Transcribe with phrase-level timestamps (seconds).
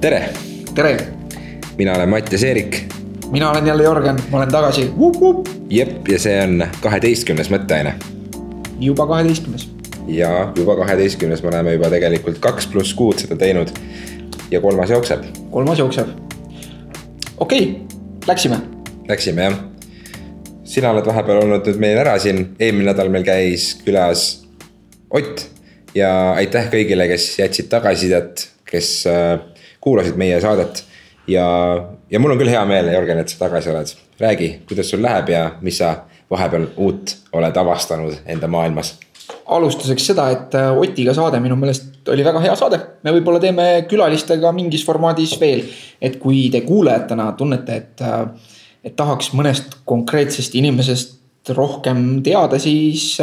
[0.00, 0.28] tere,
[0.74, 0.96] tere,
[1.76, 2.84] mina olen Mattias Eerik.
[3.30, 4.92] mina olen jälle Jörgen, ma olen tagasi.
[5.70, 7.92] jep, ja see on kaheteistkümnes mõtteaine.
[8.80, 9.68] juba kaheteistkümnes.
[10.08, 13.68] ja juba kaheteistkümnes, me oleme juba tegelikult kaks pluss kuud seda teinud.
[14.50, 15.20] ja kolmas jookseb.
[15.50, 16.08] kolmas jookseb.
[17.38, 18.56] okei okay,, läksime.
[19.08, 19.58] Läksime jah.
[20.64, 24.46] sina oled vahepeal olnud nüüd meil ära siin, eelmine nädal meil käis külas
[25.10, 25.48] Ott
[25.94, 29.40] ja aitäh kõigile, kes jätsid tagasisidet, kes äh,
[29.80, 30.84] kuulasid meie saadet.
[31.26, 31.46] ja,
[32.10, 33.94] ja mul on küll hea meel, Jörgen, et sa tagasi oled.
[34.20, 35.94] räägi, kuidas sul läheb ja mis sa
[36.30, 38.98] vahepeal uut oled avastanud enda maailmas?
[39.46, 42.80] alustuseks seda, et äh, Otiga saade minu meelest oli väga hea saade.
[43.02, 45.64] me võib-olla teeme külalistega mingis formaadis veel.
[46.00, 48.26] et kui te kuulajatena tunnete, et, äh,
[48.84, 51.18] et tahaks mõnest konkreetsest inimesest
[51.56, 53.16] rohkem teada, siis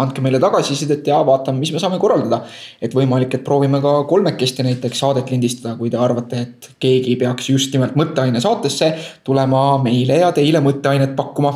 [0.00, 2.42] andke meile tagasisidet ja vaatame, mis me saame korraldada.
[2.82, 7.50] et võimalik, et proovime ka kolmekesti näiteks saadet lindistada, kui te arvate, et keegi peaks
[7.50, 8.92] just nimelt mõtteaine saatesse
[9.24, 11.52] tulema meile ja teile mõtteainet pakkuma.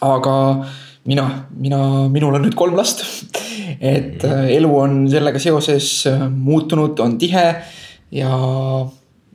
[0.00, 0.34] aga
[1.04, 1.80] mina, mina,
[2.12, 3.04] minul on nüüd kolm last.
[3.80, 7.46] et äh, elu on sellega seoses äh, muutunud, on tihe
[8.16, 8.34] ja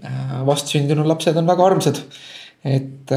[0.03, 2.02] äh, vastsündinud lapsed on väga armsad.
[2.63, 3.11] et,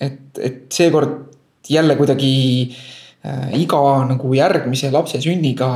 [0.00, 1.26] et, et seekord
[1.68, 2.28] jälle kuidagi
[2.70, 2.97] Äh,
[3.58, 5.68] iga nagu järgmise lapse sünniga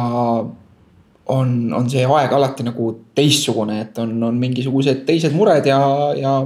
[1.33, 5.81] on, on see aeg alati nagu teistsugune, et on, on mingisugused teised mured ja,
[6.19, 6.37] ja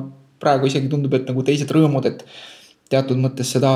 [0.41, 2.25] praegu isegi tundub, et nagu teised rõõmud, et
[2.93, 3.73] teatud mõttes seda,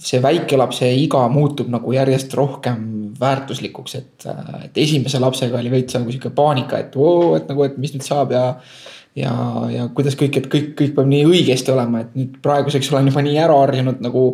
[0.00, 4.26] see väikelapse iga muutub nagu järjest rohkem väärtuslikuks, et,
[4.66, 8.06] et esimese lapsega oli veits nagu sihuke paanika, et oo, et nagu, et mis nüüd
[8.06, 8.48] saab ja
[9.14, 9.32] ja,
[9.70, 13.22] ja kuidas kõik, et kõik, kõik peab nii õigesti olema, et nüüd praeguseks olen juba
[13.22, 14.24] nii ära harjunud nagu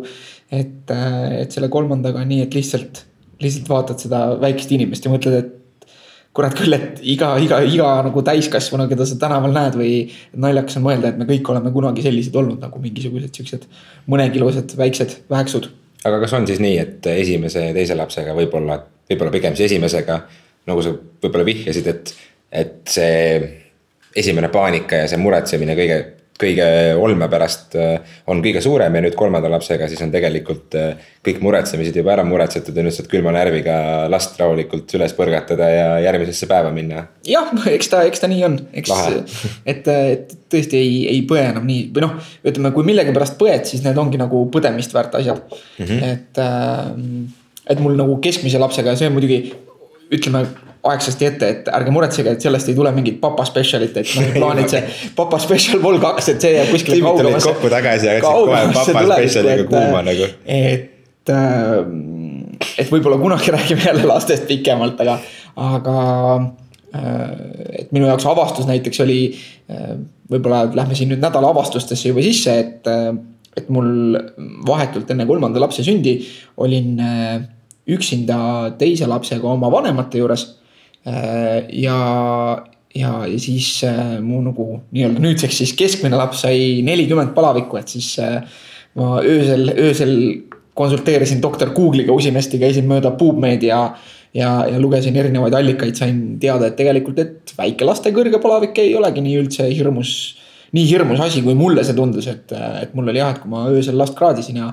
[0.51, 3.05] et, äh, et selle kolmandaga on nii, et lihtsalt,
[3.41, 5.57] lihtsalt vaatad seda väikest inimest ja mõtled, et
[6.35, 9.95] kurat küll, et iga, iga, iga nagu täiskasvanu, keda sa tänaval näed või
[10.39, 13.67] naljakas on mõelda, et me kõik oleme kunagi sellised olnud nagu mingisugused siuksed
[14.11, 15.67] mõnekilused väiksed väheksud.
[16.07, 18.79] aga kas on siis nii, et esimese ja teise lapsega võib-olla,
[19.11, 20.21] võib-olla pigem siis esimesega,
[20.71, 22.13] nagu sa võib-olla vihjasid, et,
[22.63, 23.19] et see
[24.15, 25.99] esimene paanika ja see muretsemine kõige
[26.41, 26.67] kõige
[26.99, 31.41] olme pärast äh, on kõige suurem ja nüüd kolmanda lapsega siis on tegelikult äh, kõik
[31.45, 33.75] muretsemised juba ära muretsetud ja nüüd saad külma närviga
[34.11, 37.05] last rahulikult üles põrgatada ja järgmisesse päeva minna.
[37.27, 38.93] jah, eks ta, eks ta nii on, eks,
[39.71, 43.85] et, et tõesti ei, ei põe enam nii või noh, ütleme, kui millegipärast põed, siis
[43.85, 45.85] need ongi nagu põdemist väärt asjad mm.
[45.85, 46.09] -hmm.
[46.11, 49.43] et, äh, et mul nagu keskmise lapsega, see on muidugi
[50.11, 50.45] ütleme
[50.83, 54.71] aegsasti ette, et ärge muretsege, et sellest ei tule mingit papa special'it, et noh, plaanid
[54.71, 54.81] see
[55.17, 57.51] papa special vol kaks, et see jääb kuskile kaugemasse.
[57.51, 60.29] kokku tagasi ja läksid kohe papa special'iga kuuma nagu.
[60.45, 61.33] et,
[62.81, 65.19] et võib-olla kunagi räägime jälle lastest pikemalt, aga,
[65.67, 65.97] aga
[67.77, 69.19] et minu jaoks avastus näiteks oli,
[70.31, 72.89] võib-olla lähme siin nüüd nädala avastustesse juba sisse, et,
[73.57, 74.17] et mul
[74.65, 76.17] vahetult enne kolmanda lapse sündi
[76.57, 76.97] olin
[77.91, 78.39] üksinda
[78.79, 80.60] teise lapsega oma vanemate juures Äh,
[81.05, 81.97] ja,
[82.95, 87.91] ja, ja siis äh, mu nagu nii-öelda nüüdseks siis keskmine laps sai nelikümmend palavikku, et
[87.93, 88.41] siis äh,
[88.99, 90.15] ma öösel, öösel
[90.77, 93.81] konsulteerisin doktor Google'iga usinasti, käisin mööda PubMed ja,
[94.35, 99.23] ja, ja lugesin erinevaid allikaid, sain teada, et tegelikult, et väikelaste kõrge palavik ei olegi
[99.23, 100.13] nii üldse hirmus,
[100.75, 103.67] nii hirmus asi, kui mulle see tundus, et, et mul oli jah, et kui ma
[103.71, 104.71] öösel last kraadisin ja,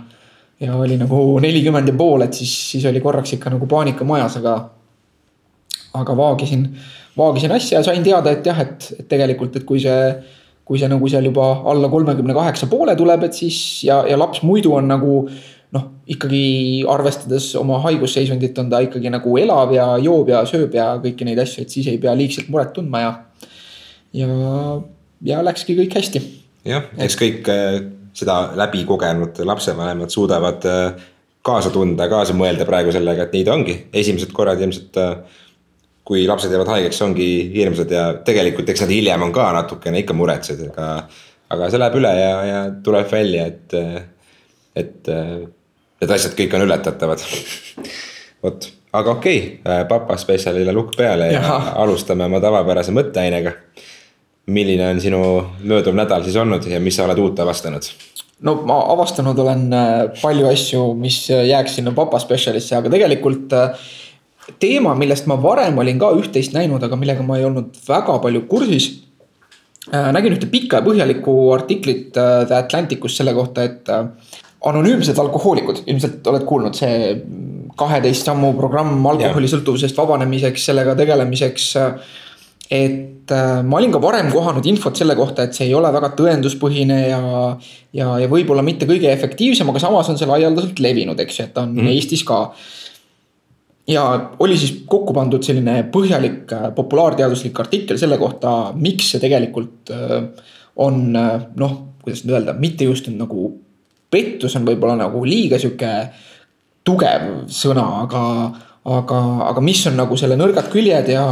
[0.63, 4.39] ja oli nagu nelikümmend ja pool, et siis, siis oli korraks ikka nagu paanika majas,
[4.43, 4.59] aga
[6.01, 6.65] aga vaagisin,
[7.19, 10.01] vaagisin asja ja sain teada, et jah, et, et tegelikult, et kui see,
[10.69, 14.43] kui see nagu seal juba alla kolmekümne kaheksa poole tuleb, et siis ja, ja laps
[14.47, 15.23] muidu on nagu
[15.75, 20.95] noh, ikkagi arvestades oma haigusseisundit, on ta ikkagi nagu elav ja joob ja sööb ja
[21.03, 23.13] kõiki neid asju, et siis ei pea liigselt muret tundma ja.
[24.17, 24.31] ja,
[25.33, 26.25] ja läkski kõik hästi.
[26.69, 27.79] jah, eks kõik äh,
[28.17, 31.09] seda läbi kogenud lapsevanemad suudavad äh,
[31.45, 35.45] kaasa tunda, kaasa mõelda praegu sellega, et nii ta ongi, esimesed korrad ilmselt äh,
[36.09, 40.17] kui lapsed jäävad haigeks, ongi hirmsad ja tegelikult eks nad hiljem on ka natukene ikka
[40.17, 40.89] muretsed, aga.
[41.53, 43.77] aga see läheb üle ja, ja tuleb välja, et,
[44.77, 47.25] et need asjad kõik on ületatavad
[48.45, 53.53] vot, aga okei okay,, papa spetsialile lukk peale ja, ja alustame oma tavapärase mõtteainega.
[54.49, 55.21] milline on sinu
[55.61, 57.91] mööduv nädal siis olnud ja mis sa oled uut avastanud?
[58.41, 63.89] no ma avastanud olen äh, palju asju, mis jääks sinna papa spetsialisse, aga tegelikult äh,
[64.61, 68.47] teema, millest ma varem olin ka üht-teist näinud, aga millega ma ei olnud väga palju
[68.51, 68.91] kursis.
[69.89, 75.19] Äh, nägin ühte pikka ja põhjalikku artiklit äh, The Atlanticus selle kohta, et äh, anonüümsed
[75.23, 77.13] alkohoolikud, ilmselt oled kuulnud, see
[77.79, 81.69] kaheteist sammu programm alkoholisõltuvusest vabanemiseks, sellega tegelemiseks.
[82.69, 83.33] et
[83.65, 87.21] ma olin ka varem kohanud infot selle kohta, et see ei ole väga tõenduspõhine ja.
[87.95, 91.55] ja, ja võib-olla mitte kõige efektiivsem, aga samas on see laialdaselt levinud, eks ju, et
[91.55, 91.95] ta on mm -hmm.
[91.95, 92.41] Eestis ka.
[93.89, 94.05] Ja
[94.39, 100.21] oli siis kokku pandud selline põhjalik äh, populaarteaduslik artikkel selle kohta, miks see tegelikult äh,
[100.79, 101.73] on noh,
[102.05, 103.51] kuidas nüüd öelda, mitte just nagu
[104.11, 105.91] pettus on võib-olla nagu liiga sihuke
[106.87, 108.23] tugev sõna, aga
[108.89, 109.19] aga,
[109.51, 111.25] aga mis on nagu selle nõrgad küljed ja,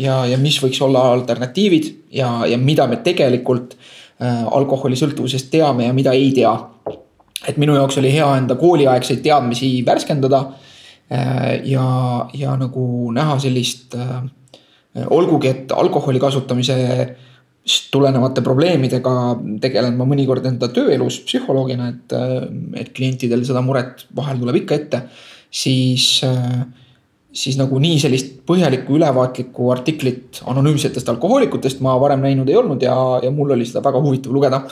[0.00, 5.96] ja, ja mis võiks olla alternatiivid ja, ja mida me tegelikult äh, alkoholisõltuvusest teame ja
[5.96, 6.54] mida ei tea.
[7.48, 10.63] et minu jaoks oli hea enda kooliaegseid teadmisi värskendada äh,.
[11.10, 11.88] Ja,
[12.34, 14.24] ja nagu näha sellist äh,,
[15.10, 16.76] olgugi et alkoholi kasutamise
[17.92, 19.12] tulenevate probleemidega
[19.62, 22.48] tegelen ma mõnikord enda tööelus psühholoogina, et, äh,
[22.80, 25.02] et klientidel seda muret vahel tuleb ikka ette,
[25.50, 26.64] siis äh,
[27.34, 32.94] siis nagu nii sellist põhjalikku ülevaatlikku artiklit anonüümsetest alkohoolikutest ma varem näinud ei olnud ja,
[33.24, 34.62] ja mul oli seda väga huvitav lugeda.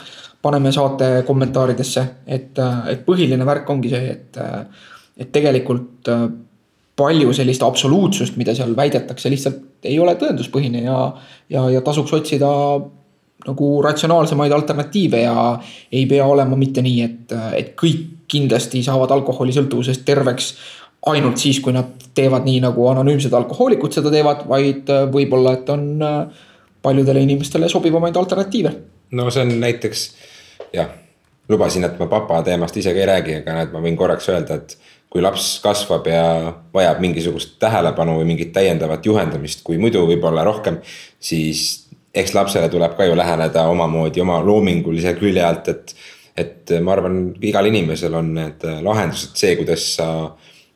[0.43, 2.57] paneme saate kommentaaridesse, et,
[2.91, 4.39] et põhiline värk ongi see, et,
[5.17, 6.09] et tegelikult
[6.95, 10.97] palju sellist absoluutsust, mida seal väidetakse, lihtsalt ei ole tõenduspõhine ja,
[11.49, 12.49] ja, ja tasuks otsida
[13.47, 15.35] nagu ratsionaalsemaid alternatiive ja
[15.91, 20.53] ei pea olema mitte nii, et, et kõik kindlasti saavad alkoholisõltuvusest terveks
[21.11, 25.69] ainult siis, kui nad teevad nii, nagu anonüümsed alkohoolikud seda teevad, vaid äh, võib-olla, et
[25.73, 26.45] on äh,
[26.83, 28.73] paljudele inimestele sobivamaid alternatiive.
[29.11, 30.05] no see on näiteks
[30.73, 30.89] jah,
[31.49, 34.61] lubasin, et ma papa teemast ise ka ei räägi, aga näed, ma võin korraks öelda,
[34.61, 34.77] et
[35.13, 36.25] kui laps kasvab ja
[36.73, 40.79] vajab mingisugust tähelepanu või mingit täiendavat juhendamist, kui muidu võib-olla rohkem,
[41.21, 41.83] siis
[42.13, 45.95] eks lapsele tuleb ka ju läheneda omamoodi oma loomingulise külje alt, et.
[46.37, 50.07] et ma arvan, igal inimesel on need lahendused, see, kuidas sa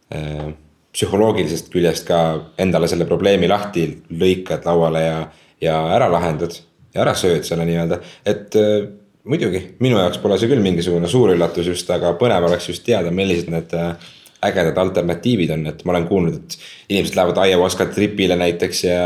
[0.08, 0.54] Äh,
[0.96, 2.18] psühholoogilisest küljest ka
[2.64, 5.18] endale selle probleemi lahti lõikad lauale ja,
[5.62, 6.56] ja ära lahendad
[6.96, 8.88] ja ära sööd selle nii-öelda, et äh,
[9.28, 13.12] muidugi, minu jaoks pole see küll mingisugune suur üllatus just, aga põnev oleks just teada,
[13.12, 14.08] millised need äh,
[14.46, 16.58] ägedad alternatiivid on, et ma olen kuulnud, et
[16.94, 19.02] inimesed lähevad ayahuasca tripile näiteks ja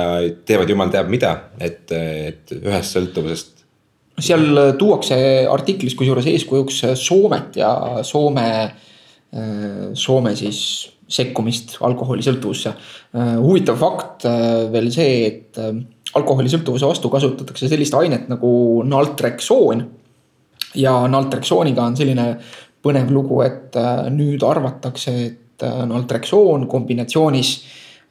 [0.45, 3.65] teevad jumal teab mida, et, et ühest sõltuvusest.
[4.21, 5.17] seal tuuakse
[5.49, 7.71] artiklis kusjuures eeskujuks Soomet ja
[8.03, 8.49] Soome
[9.95, 10.57] Soome siis
[11.11, 12.73] sekkumist alkoholisõltuvusse.
[13.39, 14.25] Huvitav fakt
[14.71, 15.59] veel see, et
[16.19, 18.51] alkoholisõltuvuse vastu kasutatakse sellist ainet nagu
[18.87, 19.87] naltreksoon.
[20.75, 22.25] ja naltreksooniga on selline
[22.81, 23.77] põnev lugu, et
[24.13, 27.51] nüüd arvatakse, et naltreksoon kombinatsioonis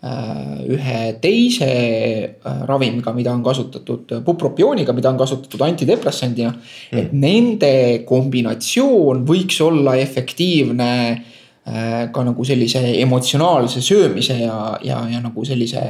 [0.02, 6.55] Äh, ühe teise äh, ravimiga, mida on kasutatud, pupropiooniga, mida on kasutatud antidepressandina.
[6.55, 6.96] Mm..
[7.02, 7.72] et nende
[8.08, 15.84] kombinatsioon võiks olla efektiivne äh, ka nagu sellise emotsionaalse söömise ja, ja, ja nagu sellise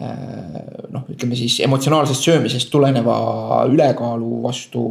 [0.00, 3.18] noh, ütleme siis emotsionaalsest söömisest tuleneva
[3.68, 4.86] ülekaalu vastu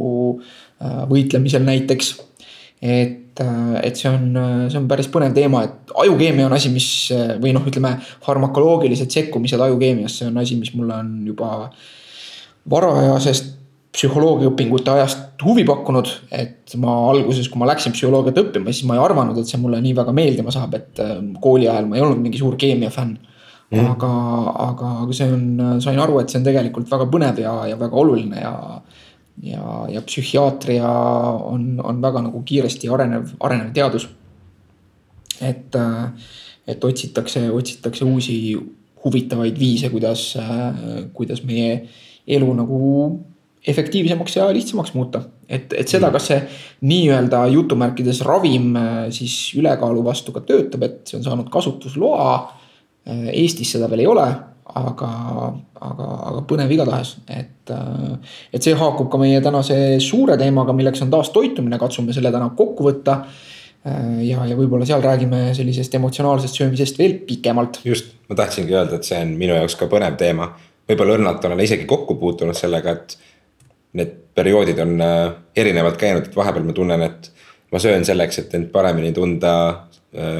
[1.10, 2.14] võitlemisel näiteks
[2.84, 6.68] et, äh, et see on, äh, see on päris põnev teema, et ajukeemia on asi,
[6.72, 7.94] mis äh, või noh, ütleme
[8.26, 11.70] farmakoloogilised sekkumised ajukeemiasse on asi, mis mulle on juba
[12.70, 13.52] varajasest
[13.94, 19.04] psühholoogiaõpingute ajast huvi pakkunud, et ma alguses, kui ma läksin psühholoogiat õppima, siis ma ei
[19.04, 21.00] arvanud, et see mulle nii väga meeldima saab, et
[21.40, 23.16] kooli ajal ma ei olnud mingi suur keemia fänn.
[23.74, 23.86] Mm..
[23.94, 24.08] aga,
[24.60, 27.96] aga, aga see on, sain aru, et see on tegelikult väga põnev ja, ja väga
[28.02, 28.52] oluline ja
[29.42, 30.88] ja, ja psühhiaatria
[31.44, 34.08] on, on väga nagu kiiresti arenev, arenev teadus.
[35.40, 35.76] et,
[36.66, 38.56] et otsitakse, otsitakse uusi
[39.04, 40.36] huvitavaid viise, kuidas,
[41.12, 41.88] kuidas meie
[42.26, 42.78] elu nagu
[43.66, 45.22] efektiivsemaks ja lihtsamaks muuta.
[45.48, 46.40] et, et seda, kas see
[46.88, 48.72] nii-öelda jutumärkides ravim
[49.12, 52.34] siis ülekaalu vastu ka töötab, et see on saanud kasutusloa.
[53.32, 54.28] Eestis seda veel ei ole
[54.64, 55.08] aga,
[55.76, 57.72] aga, aga põnev igatahes, et,
[58.54, 62.50] et see haakub ka meie tänase suure teemaga, milleks on taas toitumine, katsume selle täna
[62.56, 63.18] kokku võtta.
[64.24, 67.82] ja, ja võib-olla seal räägime sellisest emotsionaalsest söömisest veel pikemalt.
[67.84, 70.48] just, ma tahtsingi öelda, et see on minu jaoks ka põnev teema.
[70.88, 73.18] võib-olla õrnalt olen isegi kokku puutunud sellega, et
[73.94, 77.30] need perioodid on äh, erinevalt käinud, et vahepeal ma tunnen, et
[77.72, 79.52] ma söön selleks, et end paremini tunda,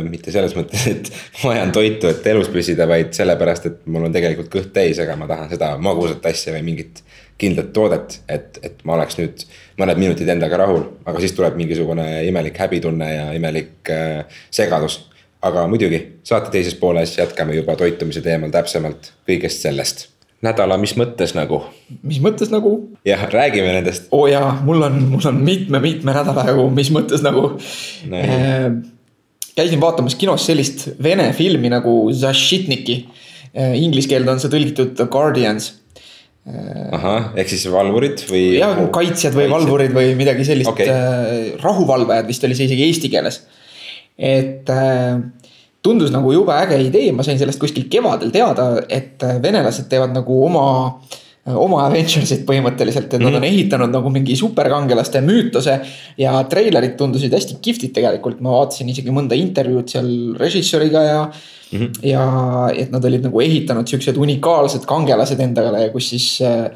[0.06, 1.10] mitte selles mõttes, et
[1.42, 5.16] ma vajan toitu, et elus püsida, vaid sellepärast, et mul on tegelikult kõht täis, aga
[5.18, 7.02] ma tahan seda magusat asja või mingit
[7.40, 9.42] kindlat toodet, et, et ma oleks nüüd
[9.80, 15.02] mõned minutid endaga rahul, aga siis tuleb mingisugune imelik häbitunne ja imelik äh, segadus.
[15.44, 20.06] aga muidugi saate teises pooles jätkame juba toitumise teemal täpsemalt kõigest sellest
[20.44, 21.60] nädala, mis mõttes nagu?
[22.02, 22.72] mis mõttes nagu?
[23.04, 24.08] jah, räägime nendest.
[24.10, 27.46] oo oh jaa, mul on, mul on mitme-mitme nädala jagu, mis mõttes nagu
[28.10, 28.22] no,
[29.56, 32.98] käisin vaatamas kinos sellist vene filmi nagu Zašitniki.
[33.54, 35.72] Äh, inglise keelde on see tõlgitud The Guardians.
[36.44, 38.58] ahah, ehk siis valvurid või?
[38.58, 43.38] jah, kaitsjad või valvurid või midagi sellist okay., rahuvalvajad vist oli see isegi eesti keeles.
[44.18, 45.22] et äh,
[45.84, 50.14] tundus nagu jube äge idee, ma sain sellest kuskil kevadel teada, et äh, venelased teevad
[50.16, 50.66] nagu oma,
[51.52, 53.32] oma Avengersit põhimõtteliselt, et mm -hmm.
[53.32, 55.80] nad on ehitanud nagu mingi superkangelaste müütose.
[56.18, 60.10] ja treilerid tundusid hästi kihvtid tegelikult, ma vaatasin isegi mõnda intervjuud seal
[60.40, 61.30] režissööriga ja
[61.72, 61.78] mm.
[61.78, 61.90] -hmm.
[62.02, 62.24] ja
[62.76, 66.70] et nad olid nagu ehitanud siuksed unikaalsed kangelased endale, kus siis äh,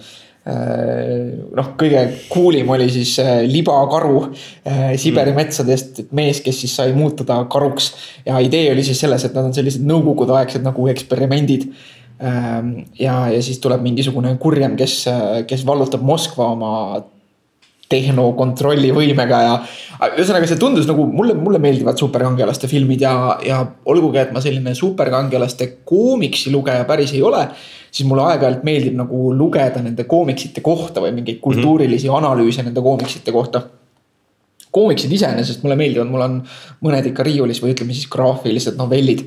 [0.48, 4.22] noh, kõige cool'im oli siis äh, libakaru
[4.64, 7.92] äh, Siberi metsadest, et mees, kes siis sai muutuda karuks.
[8.26, 11.68] ja idee oli siis selles, et nad on sellised nõukogudeaegsed nagu eksperimendid.
[12.18, 15.04] ja, ja siis tuleb mingisugune kurjem, kes,
[15.46, 16.72] kes vallutab Moskva oma
[17.88, 19.54] tehnokontrolli võimega ja
[20.10, 24.74] ühesõnaga, see tundus nagu mulle, mulle meeldivad superkangelaste filmid ja, ja olgugi, et ma selline
[24.76, 27.46] superkangelaste koomiksi lugeja päris ei ole,
[27.88, 33.32] siis mulle aeg-ajalt meeldib nagu lugeda nende koomiksite kohta või mingeid kultuurilisi analüüse nende koomiksite
[33.32, 33.64] kohta
[34.70, 36.40] koomiksid iseenesest mulle meeldivad, mul on
[36.84, 39.24] mõned ikka riiulis või ütleme siis graafilised novellid.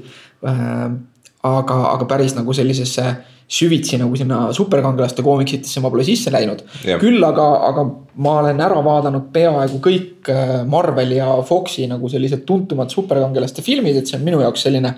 [1.48, 3.06] aga, aga päris nagu sellisesse
[3.52, 6.62] süvitsi nagu sinna superkangelaste koomiksitesse ma pole sisse läinud
[7.02, 7.86] küll aga, aga
[8.24, 14.00] ma olen ära vaadanud peaaegu kõik äh, Marveli ja Foxi nagu sellised tuntumad superkangelaste filmid,
[14.00, 14.94] et see on minu jaoks selline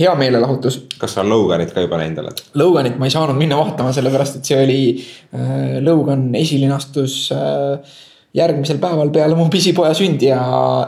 [0.00, 2.44] hea meelelahutus kas sa Loganit ka juba näinud oled?
[2.62, 7.98] Loganit ma ei saanud minna vaatama, sellepärast et see oli äh,, Logan esilinastus äh,
[8.38, 10.40] järgmisel päeval peale mu pisipoja sündi ja,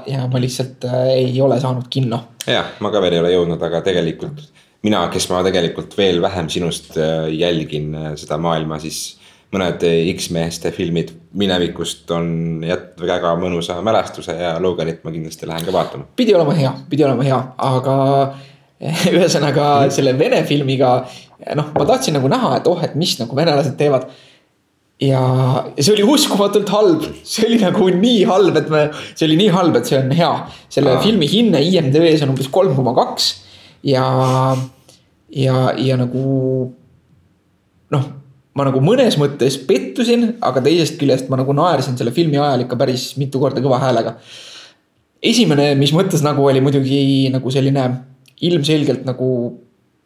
[0.07, 2.29] ja ma lihtsalt äh, ei ole saanud kinno.
[2.47, 4.47] jah, ma ka veel ei ole jõudnud, aga tegelikult
[4.87, 9.19] mina, kes ma tegelikult veel vähem sinust äh, jälgin äh, seda maailma, siis
[9.53, 15.69] mõned äh, X-meeste filmid minevikust on jätnud väga mõnusa mälestuse ja Loganit ma kindlasti lähen
[15.69, 16.09] ka vaatama.
[16.17, 17.97] pidi olema hea, pidi olema hea, aga
[19.15, 20.99] ühesõnaga selle vene filmiga
[21.55, 24.09] noh, ma tahtsin nagu näha, et oh, et mis nagu venelased teevad.
[25.03, 25.23] ja
[25.77, 28.83] ja see oli uskumatult halb, see oli nagu nii halb, et me,
[29.15, 30.33] see oli nii halb, et see on hea.
[30.69, 31.07] selle Aa.
[31.07, 33.31] Filmi hinne IMDB-s on umbes kolm koma kaks
[33.83, 34.07] ja,
[35.31, 36.23] ja, ja nagu
[37.93, 38.07] noh,
[38.55, 42.79] ma nagu mõnes mõttes pettusin, aga teisest küljest ma nagu naersin selle filmi ajal ikka
[42.81, 44.17] päris mitu korda kõva häälega
[45.23, 47.87] esimene, mis mõttes nagu oli muidugi nagu selline
[48.43, 49.29] ilmselgelt nagu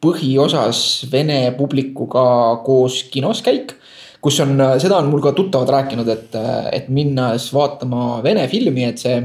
[0.04, 2.26] põhiosas vene publikuga
[2.66, 3.74] koos kinos käik.
[4.20, 6.32] kus on, seda on mul ka tuttavad rääkinud, et,
[6.74, 9.20] et minnes vaatama vene filmi, et see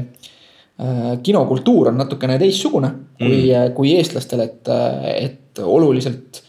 [1.22, 2.88] kinokultuur on natukene teistsugune
[3.18, 4.70] kui mm., kui eestlastel, et,
[5.12, 6.40] et oluliselt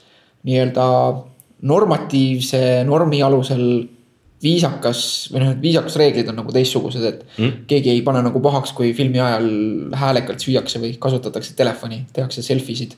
[0.48, 0.86] nii-öelda
[1.68, 3.66] normatiivse normi alusel
[4.44, 7.62] viisakas või noh, need viisakusreeglid on nagu teistsugused, et mm.
[7.70, 9.48] keegi ei pane nagu pahaks, kui filmi ajal
[10.00, 12.98] häälekalt süüakse või kasutatakse telefoni, tehakse selfie sid.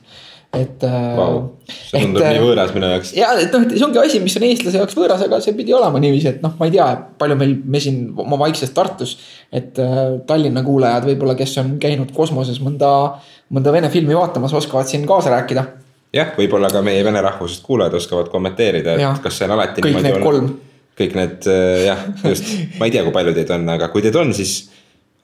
[0.54, 0.84] Et
[1.16, 1.38] Vau,
[1.68, 3.12] see tundub et, nii võõras minu jaoks.
[3.16, 5.74] ja et noh, et see ongi asi, mis on eestlase jaoks võõras, aga see pidi
[5.76, 6.86] olema niiviisi, et noh, ma ei tea,
[7.20, 9.16] palju meil, me siin oma vaikses Tartus.
[9.52, 12.92] et äh, Tallinna kuulajad võib-olla, kes on käinud kosmoses mõnda,
[13.52, 15.66] mõnda vene filmi vaatamas, oskavad siin kaasa rääkida.
[16.16, 20.00] jah, võib-olla ka meie vene rahvusest kuulajad oskavad kommenteerida, et kas see on alati kõik
[20.06, 20.54] need kolm.
[20.96, 24.16] kõik need äh, jah, just, ma ei tea, kui palju teid on, aga kui teid
[24.16, 24.58] on, siis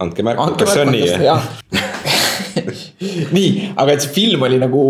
[0.03, 1.83] andke märku, kas see on nii.
[3.37, 4.83] nii, aga et see film oli nagu,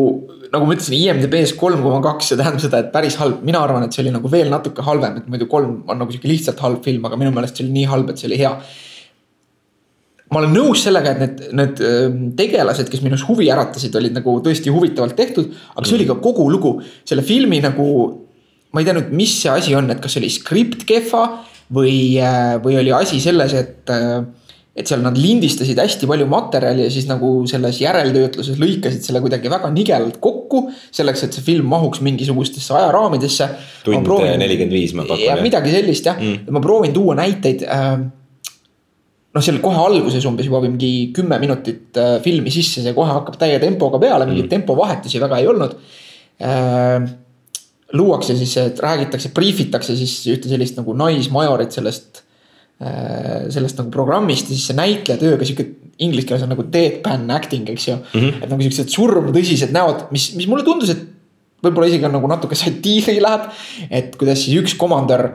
[0.53, 3.87] nagu ma ütlesin, IMDB-s kolm koma kaks, see tähendab seda, et päris halb, mina arvan,
[3.87, 6.83] et see oli nagu veel natuke halvem, et muidu kolm on nagu sihuke lihtsalt halb
[6.85, 8.57] film, aga minu meelest see oli nii halb, et see oli hea
[10.33, 14.39] ma olen nõus sellega, et need, need öö, tegelased, kes minus huvi äratasid, olid nagu
[14.45, 17.87] tõesti huvitavalt tehtud, aga see oli ka kogu lugu, selle filmi nagu.
[18.73, 21.27] ma ei tea nüüd, mis see asi on, et kas oli skript kehva
[21.77, 22.17] või,
[22.65, 23.93] või oli asi selles, et.
[24.73, 29.51] Et seal nad lindistasid hästi palju materjali ja siis nagu selles järeltöötluses lõikasid selle kuidagi
[29.53, 30.65] väga nigelalt kokku.
[30.91, 33.49] selleks, et see film mahuks mingisugustesse ajaraamidesse.
[33.85, 34.09] tund
[34.41, 35.27] nelikümmend viis ma pakun.
[35.27, 38.01] ja midagi sellist jah mm., ma proovin tuua näiteid äh,
[39.33, 43.37] noh, seal kohe alguses umbes juba mingi kümme minutit äh, filmi sisse, see kohe hakkab
[43.41, 44.55] täie tempoga peale, mingeid mm.
[44.57, 45.77] tempovahetusi väga ei olnud
[46.41, 47.11] äh,.
[47.93, 52.22] luuakse siis, et räägitakse, briifitakse siis ühte sellist nagu naismajorit sellest
[52.83, 55.69] sellest nagu programmist ja siis see näitleja tööga sihuke
[56.03, 58.21] inglise keeles on nagu deadpan acting, eks ju mm.
[58.21, 58.43] -hmm.
[58.43, 61.05] et nagu siuksed surmtõsised näod, mis, mis mulle tundus, et
[61.63, 63.49] võib-olla isegi on nagu natuke satiiri läheb.
[63.91, 65.29] et kuidas siis üks komandör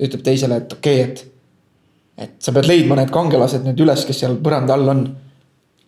[0.00, 1.26] ütleb teisele, et okei okay,, et
[2.20, 5.04] et sa pead leidma need kangelased nüüd üles, kes seal põranda all on.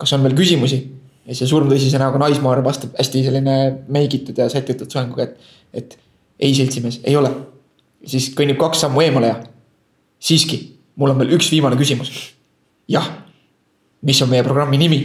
[0.01, 0.81] kas on veel küsimusi?
[1.27, 3.57] ja see surmtõsise näoga naismaar vastab hästi selline
[3.89, 5.37] meigitud ja sätitud soenguga, et,
[5.73, 5.99] et
[6.41, 7.31] ei, seltsimees, ei ole.
[8.07, 9.37] siis kõnnib kaks sammu eemale ja
[10.19, 12.13] siiski, mul on veel üks viimane küsimus.
[12.91, 13.09] jah,
[14.03, 15.03] mis on meie programmi nimi?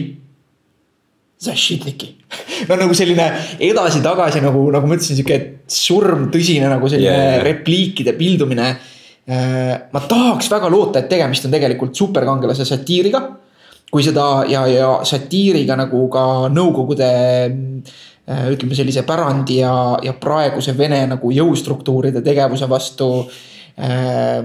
[1.38, 2.18] Zašitniki
[2.68, 3.28] no nagu selline
[3.62, 5.38] edasi-tagasi nagu, nagu ma ütlesin, sihuke
[5.70, 8.72] surm, tõsine nagu selline yeah, repliikide pildumine.
[9.28, 13.22] Äh, ma tahaks väga loota, et tegemist on tegelikult superkangelase satiiriga.
[13.88, 17.06] kui seda ja, ja satiiriga nagu ka Nõukogude
[17.48, 19.72] äh, ütleme sellise pärandi ja,
[20.04, 23.08] ja praeguse Vene nagu jõustruktuuride tegevuse vastu
[23.80, 24.44] äh,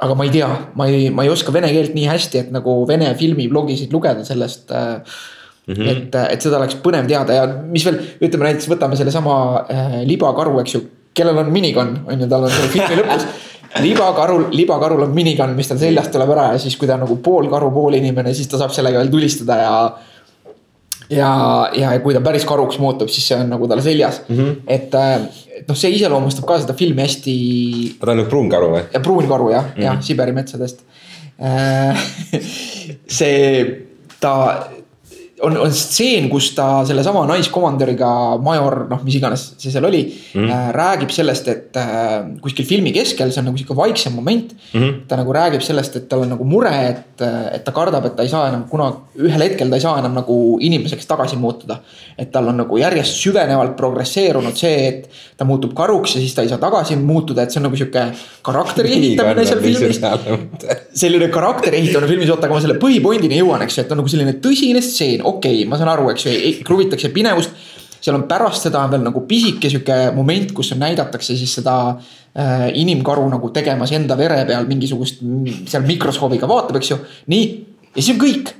[0.00, 2.82] aga ma ei tea, ma ei, ma ei oska vene keelt nii hästi, et nagu
[2.88, 4.98] vene filmiblogisid lugeda sellest äh,.
[5.62, 5.88] Mm -hmm.
[5.90, 9.34] et, et seda oleks põnev teada ja mis veel, ütleme näiteks võtame sellesama
[9.70, 10.80] äh, libakaru, eks ju,
[11.14, 13.28] kellel on minigun, on ju, tal on selle filmi lõpus
[13.80, 17.16] libakarul, libakarul on minigun, mis tal seljast tuleb ära ja siis, kui ta on nagu
[17.24, 19.74] pool karu, pool inimene, siis ta saab sellega veel tulistada ja
[21.12, 21.32] ja,
[21.76, 24.36] ja kui ta päris karuks muutub, siis see on nagu tal seljas mm.
[24.38, 24.60] -hmm.
[24.66, 27.36] et, äh, noh, see iseloomustab ka seda filmi hästi.
[28.00, 28.84] ta on nüüd pruun karu või?
[29.02, 29.84] pruun karu jah mm, -hmm.
[29.88, 30.84] jah, Siberi metsadest
[31.38, 32.06] äh,
[33.18, 33.66] see,
[34.20, 34.34] ta
[35.42, 38.08] on, on stseen, kus ta sellesama naiskomandöriga,
[38.42, 40.50] major, noh, mis iganes see seal oli mm, -hmm.
[40.54, 44.80] äh, räägib sellest, et äh, kuskil filmi keskel, see on nagu sihuke vaiksem moment mm.
[44.80, 45.00] -hmm.
[45.08, 48.22] ta nagu räägib sellest, et tal on nagu mure, et, et ta kardab, et ta
[48.22, 51.80] ei saa enam kunagi, ühel hetkel ta ei saa enam nagu inimeseks tagasi muutuda.
[52.18, 56.42] et tal on nagu järjest süvenevalt progresseerunud see, et ta muutub karuks ja siis ta
[56.42, 58.04] ei saa tagasi muutuda, et see on nagu sihuke
[58.42, 60.00] karakteri ehitamine seal filmis.
[60.94, 64.12] selline karakteri ehitamine filmis, oota, aga ma selle põhipointini jõuan, eks ju, et on nagu
[64.12, 66.34] selline tõsine stseen okei okay,, ma saan aru, eks ju,
[66.66, 67.56] kruvitakse pinevust.
[68.02, 72.68] seal on pärast seda on veel nagu pisike sihuke moment, kus näidatakse siis seda äh,
[72.82, 75.20] inimkaru nagu tegemas enda vere peal mingisugust
[75.70, 76.98] seal mikroskoobiga vaatab, eks ju,
[77.30, 77.50] nii.
[77.92, 78.54] ja siis on kõik,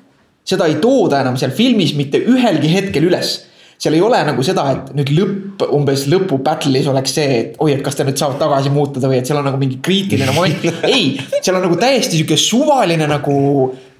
[0.47, 3.41] seda ei tooda enam seal filmis mitte ühelgi hetkel üles
[3.81, 7.73] seal ei ole nagu seda, et nüüd lõpp, umbes lõpu battle'is oleks see, et oi,
[7.76, 10.69] et kas ta nüüd saab tagasi muutuda või et seal on nagu mingi kriitiline moment.
[10.93, 13.38] ei, seal on nagu täiesti sihuke suvaline nagu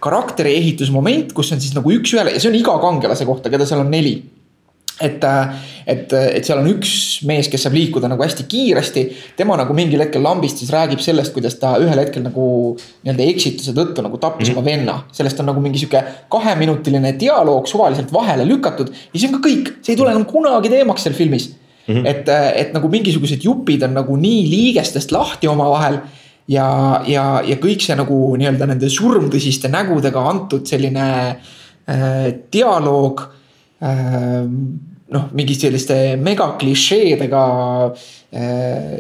[0.03, 3.85] karakteri ehitusmoment, kus on siis nagu üks-ühele ja see on iga kangelase kohta, keda seal
[3.85, 4.17] on neli
[5.01, 5.25] et,
[5.87, 9.05] et, et seal on üks mees, kes saab liikuda nagu hästi kiiresti.
[9.39, 12.45] tema nagu mingil hetkel lambist siis räägib sellest, kuidas ta ühel hetkel nagu
[12.77, 14.59] nii-öelda eksituse tõttu nagu tappis mm -hmm.
[14.59, 14.97] oma venna.
[15.13, 19.73] sellest on nagu mingi sihuke kaheminutiline dialoog suvaliselt vahele lükatud ja see on ka kõik,
[19.83, 21.51] see ei tule enam kunagi teemaks seal filmis
[21.89, 21.95] mm.
[21.95, 22.07] -hmm.
[22.07, 25.99] et, et nagu mingisugused jupid on nagu nii liigestest lahti omavahel
[26.49, 31.07] ja, ja, ja kõik see nagu nii-öelda nende surmtõsiste nägudega antud selline
[31.87, 33.39] äh, dialoog äh,.
[33.83, 37.45] Noh, mingi selliste megaklišeedega
[38.33, 38.99] äh,.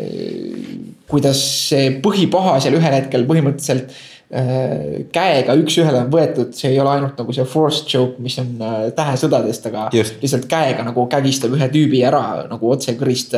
[1.13, 3.93] kuidas see põhipaha seal ühel hetkel põhimõtteliselt
[4.33, 8.55] Äh, käega üks-ühele on võetud, see ei ole ainult nagu see force joke, mis on
[8.65, 10.15] äh, tähesõdadest, aga Just.
[10.23, 13.37] lihtsalt käega nagu kägistab ühe tüübi ära nagu otsekõrist.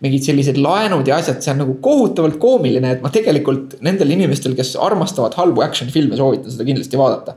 [0.00, 4.54] mingid sellised laenud ja asjad, see on nagu kohutavalt koomiline, et ma tegelikult nendel inimestel,
[4.56, 7.36] kes armastavad halbu action filme, soovitan seda kindlasti vaadata.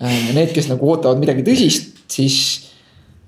[0.00, 2.38] Äh, need, kes nagu ootavad midagi tõsist, siis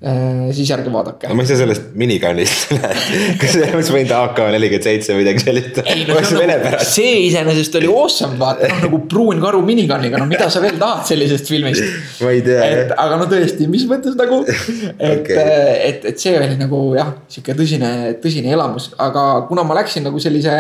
[0.00, 1.28] siis ärge vaadake.
[1.36, 2.90] ma ei saa sellest minigunist üle,
[3.40, 5.80] kas see oleks võinud AK nelikümmend seitse või midagi sellist.
[6.08, 6.16] No,
[6.48, 10.78] nagu, see iseenesest oli awesome, vaata noh nagu pruun karu miniguniga, no mida sa veel
[10.80, 11.84] tahad sellisest filmist.
[12.24, 12.70] ma ei tea.
[12.70, 15.44] et aga no tõesti, mis mõttes nagu, et okay.,
[15.90, 17.92] et, et see oli nagu jah, sihuke tõsine,
[18.24, 20.56] tõsine elamus, aga kuna ma läksin nagu sellise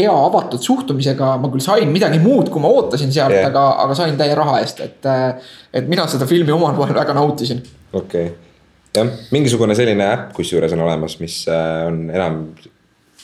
[0.00, 4.00] hea avatud suhtumisega, ma küll sain midagi muud, kui ma ootasin sealt yeah., aga, aga
[4.00, 5.12] sain täie raha eest, et.
[5.76, 7.60] et mina seda filmi omal moel väga nautisin.
[7.92, 8.47] okei okay
[8.96, 12.40] jah, mingisugune selline äpp kusjuures on olemas, mis äh, on enam,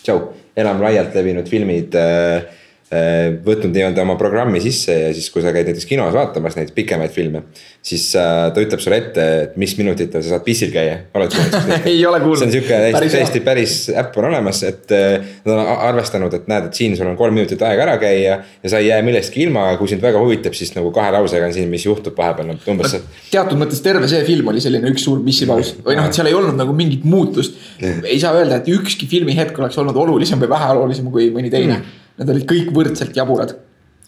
[0.03, 0.21] tšau,
[0.61, 2.45] enam laialt levinud filmid äh,
[2.93, 7.11] võtnud nii-öelda oma programmi sisse ja siis, kui sa käid näiteks kinos vaatamas neid pikemaid
[7.15, 7.43] filme.
[7.85, 11.87] siis äh, ta ütleb sulle ette, et mis minutitel sa saad pissil käia, oled kuulnud
[11.91, 12.43] ei ole kuulnud.
[12.43, 16.47] see on sihuke täiesti, täiesti päris äpp on olemas, et äh, nad on arvestanud, et
[16.53, 18.37] näed, et siin sul on kolm minutit aega ära käia.
[18.63, 21.57] ja sa ei jää millestki ilma, kui sind väga huvitab, siis nagu kahe lausega on
[21.57, 22.99] siin, mis juhtub vahepeal, umbes.
[23.33, 26.37] teatud mõttes terve see film oli selline üks suur missipaus või noh, et seal ei
[26.37, 27.57] olnud nagu mingit muutust.
[27.81, 31.53] ei saa öelda, et ükski filmi hetk oleks olnud olulisem või vähe olulisem kui mõni
[31.53, 33.57] teine mm Nad olid kõik võrdselt jaburad.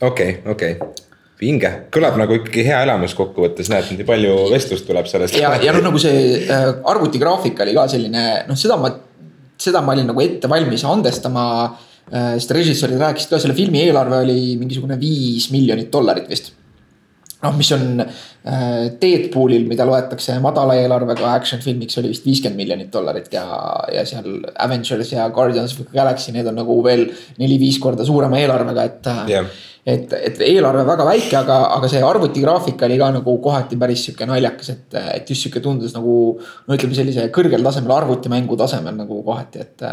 [0.01, 1.05] okei okay,, okei okay
[1.40, 5.37] vinge, kõlab nagu ikkagi hea elamus kokkuvõttes, näed, nii palju vestlust tuleb sellest.
[5.37, 8.92] ja, ja noh, nagu see äh, arvutigraafik oli ka selline, noh, seda ma,
[9.61, 12.37] seda ma olin nagu ette valmis andestama äh,.
[12.38, 16.55] sest režissöörid rääkisid ka, selle filmi eelarve oli mingisugune viis miljonit dollarit vist
[17.42, 22.90] noh, mis on äh, Deadpoolil, mida loetakse madala eelarvega action filmiks, oli vist viiskümmend miljonit
[22.92, 23.44] dollarit ja,
[23.92, 27.07] ja seal Avengers ja Guardians of the Galaxy, need on nagu veel
[27.42, 29.53] neli-viis korda suurema eelarvega, et yeah..
[29.85, 34.29] et, et eelarve väga väike, aga, aga see arvutigraafik oli ka nagu kohati päris sihuke
[34.29, 36.16] naljakas, et, et just sihuke tundus nagu.
[36.40, 39.88] no ütleme sellise kõrgel tasemel arvutimängu tasemel nagu kohati, et,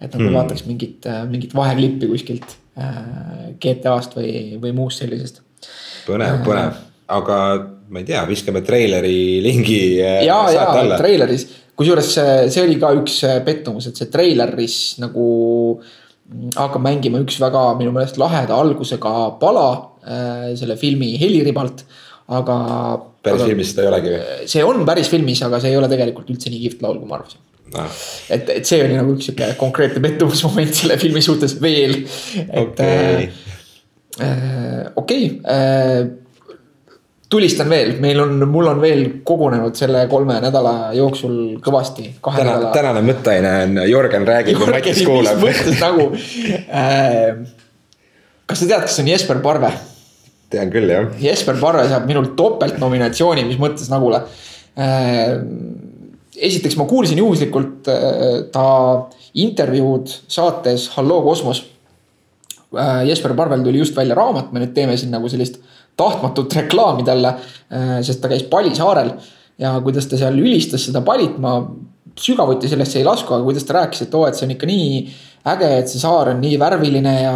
[0.00, 0.36] et nagu hmm.
[0.40, 4.30] vaataks mingit, mingit vaheklippi kuskilt äh, GTA-st või,
[4.62, 5.43] või muust sellisest
[6.06, 6.82] põnev, põnev,
[7.14, 7.38] aga
[7.94, 10.64] ma ei tea, viskame treileri lingi äh, ja, ja
[10.96, 15.26] treileris, kusjuures see, see oli ka üks äh, pettumus, et see treileris nagu
[15.76, 19.68] mm, hakkab mängima üks väga minu meelest laheda algusega pala
[20.02, 21.84] äh, selle filmi heliribalt,
[22.34, 22.58] aga.
[23.24, 24.52] päris filmis seda ei olegi või?
[24.56, 27.20] see on päris filmis, aga see ei ole tegelikult üldse nii kihvt laul, kui ma
[27.20, 27.42] arvasin.
[28.32, 32.00] et, et see oli nagu üks sihuke konkreetne pettumusmoment selle filmi suhtes veel.
[32.48, 33.53] et okei, äh,
[34.96, 36.04] okei äh,
[37.34, 42.10] tulistan veel, meil on, mul on veel kogunenud selle kolme nädala jooksul kõvasti.
[42.22, 45.42] täna, tänane mõtteaine on Jörgen räägib ja Matis kuulab.
[45.80, 47.42] nagu äh,.
[48.46, 49.72] kas sa tead, kes on Jesper Parve?
[50.54, 51.10] tean küll jah.
[51.18, 54.22] Jesper Parve saab minult topeltnominatsiooni, mis mõttes nagule
[54.78, 55.34] äh,.
[56.36, 58.66] esiteks ma kuulsin juhuslikult äh, ta
[59.34, 61.73] intervjuud saates Halloo kosmos äh,.
[63.08, 65.60] Jesper Parvel tuli just välja raamat, me nüüd teeme siin nagu sellist
[65.96, 69.14] tahtmatut reklaami talle äh,, sest ta käis Palisaarel
[69.58, 71.58] ja kuidas ta seal ülistas seda Palit, ma
[72.18, 74.88] sügavuti sellesse ei lasku, aga kuidas ta rääkis, et oo, et see on ikka nii
[75.54, 77.34] äge, et see saar on nii värviline ja,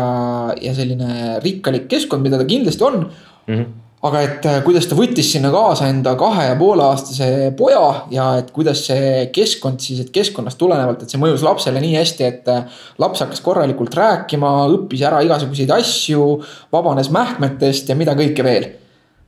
[0.63, 3.55] ja selline rikkalik keskkond, mida ta kindlasti on mm.
[3.55, 8.05] -hmm aga et äh, kuidas ta võttis sinna kaasa enda kahe ja poole aastase poja
[8.15, 12.29] ja et kuidas see keskkond siis, et keskkonnast tulenevalt, et see mõjus lapsele nii hästi,
[12.29, 16.29] et äh, laps hakkas korralikult rääkima, õppis ära igasuguseid asju,
[16.75, 18.71] vabanes mähkmetest ja mida kõike veel.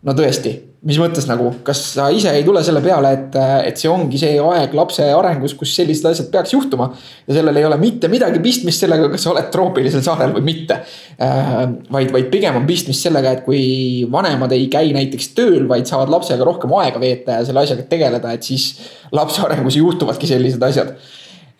[0.06, 0.52] No tõesti,
[0.88, 3.36] mis mõttes nagu, kas sa ise ei tule selle peale, et,
[3.68, 6.88] et see ongi see aeg lapse arengus, kus sellised asjad peaks juhtuma.
[7.28, 10.80] ja sellel ei ole mitte midagi pistmist sellega, kas sa oled troopilisel saarel või mitte.
[11.18, 13.62] vaid, vaid pigem on pistmist sellega, et kui
[14.10, 18.32] vanemad ei käi näiteks tööl, vaid saavad lapsega rohkem aega veeta ja selle asjaga tegeleda,
[18.32, 18.72] et siis
[19.12, 20.96] lapse arengus juhtuvadki sellised asjad.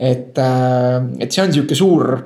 [0.01, 0.39] et,
[1.21, 2.23] et see on sihuke suur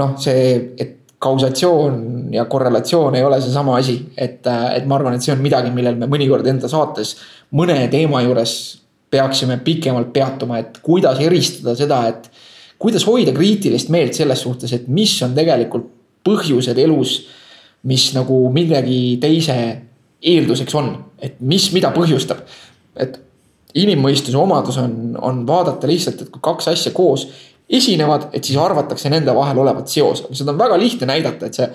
[0.00, 1.98] noh, see, et kausatsioon
[2.34, 5.98] ja korrelatsioon ei ole seesama asi, et, et ma arvan, et see on midagi, millel
[6.00, 7.14] me mõnikord enda saates
[7.54, 8.54] mõne teema juures
[9.12, 12.30] peaksime pikemalt peatuma, et kuidas eristada seda, et
[12.80, 15.90] kuidas hoida kriitilist meelt selles suhtes, et mis on tegelikult
[16.26, 17.18] põhjused elus,
[17.86, 19.56] mis nagu millegi teise
[20.22, 22.42] eelduseks on, et mis, mida põhjustab.
[22.96, 23.20] et
[23.74, 27.24] inimmõistuse omadus on, on vaadata lihtsalt, et kui kaks asja koos
[27.72, 31.58] esinevad, et siis arvatakse nende vahel olevat seos, aga seda on väga lihtne näidata, et
[31.58, 31.68] see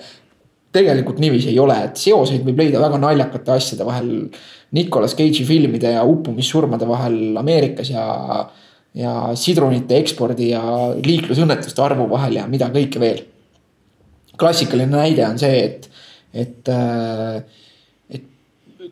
[0.74, 4.10] tegelikult niiviisi ei ole, et seoseid võib leida väga naljakate asjade vahel.
[4.76, 8.04] Nicolas Cage'i filmide ja uppumissurmade vahel Ameerikas ja,
[8.94, 10.60] ja sidrunite ekspordi ja
[11.00, 13.22] liiklusõnnetuste arvu vahel ja mida kõike veel.
[14.38, 15.88] klassikaline näide on see, et,
[16.32, 17.67] et, et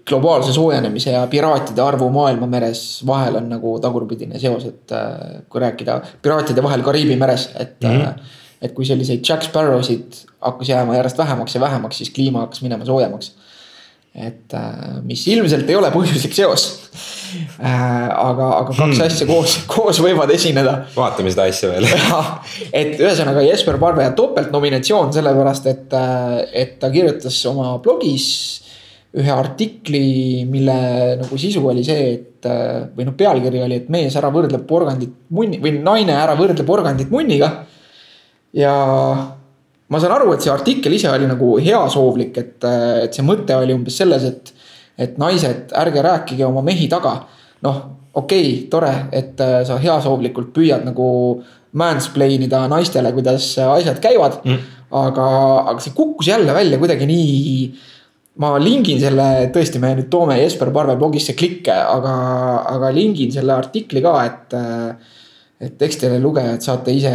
[0.06, 6.00] globaalse soojenemise ja piraatide arvu maailmameres vahel on nagu tagurpidine seos, et äh, kui rääkida
[6.22, 8.00] piraatide vahel Kariibi meres, et mm.
[8.00, 8.28] -hmm.
[8.62, 12.84] et kui selliseid Jack Sparrowsid hakkas jääma järjest vähemaks ja vähemaks, siis kliima hakkas minema
[12.84, 13.34] soojemaks.
[14.14, 16.62] et äh, mis ilmselt ei ole põhjuslik seos
[18.28, 19.06] aga, aga kaks hmm.
[19.06, 21.88] asja koos, koos võivad esineda vaatame seda asja veel.
[22.80, 25.98] et ühesõnaga Jesper Parve topeltnominatsioon sellepärast, et,
[26.52, 28.30] et ta kirjutas oma blogis
[29.16, 30.76] ühe artikli, mille
[31.22, 32.48] nagu sisu oli see, et
[32.96, 37.11] või noh, pealkiri oli, et mees ära võrdleb porgandit munni või naine ära võrdleb porgandit
[37.11, 37.48] munniga.
[38.55, 38.74] ja
[39.88, 42.68] ma saan aru, et see artikkel ise oli nagu heasoovlik, et,
[43.07, 44.52] et see mõte oli umbes selles, et,
[44.98, 47.18] et naised, ärge rääkige oma mehi taga.
[47.66, 51.09] noh, okei okay,, tore, et äh, sa heasoovlikult püüad nagu
[51.76, 54.72] mansplain ida naistele, kuidas asjad käivad mm..
[54.96, 55.26] aga,
[55.72, 57.35] aga see kukkus jälle välja kuidagi nii
[58.42, 62.14] ma lingin selle, tõesti, me nüüd toome Jesper Parve blogisse klikke, aga,
[62.77, 64.57] aga lingin selle artikli ka, et.
[65.57, 67.12] et eks teile lugejad saate ise,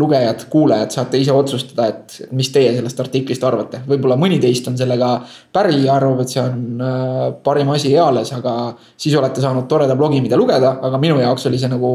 [0.00, 3.82] lugejad, kuulajad saate ise otsustada, et mis teie sellest artiklist arvate.
[3.88, 5.10] võib-olla mõni teist on sellega
[5.52, 8.54] päri ja arvab, et see on äh, parim asi eales, aga
[8.96, 11.92] siis olete saanud toreda blogi, mida lugeda, aga minu jaoks oli see nagu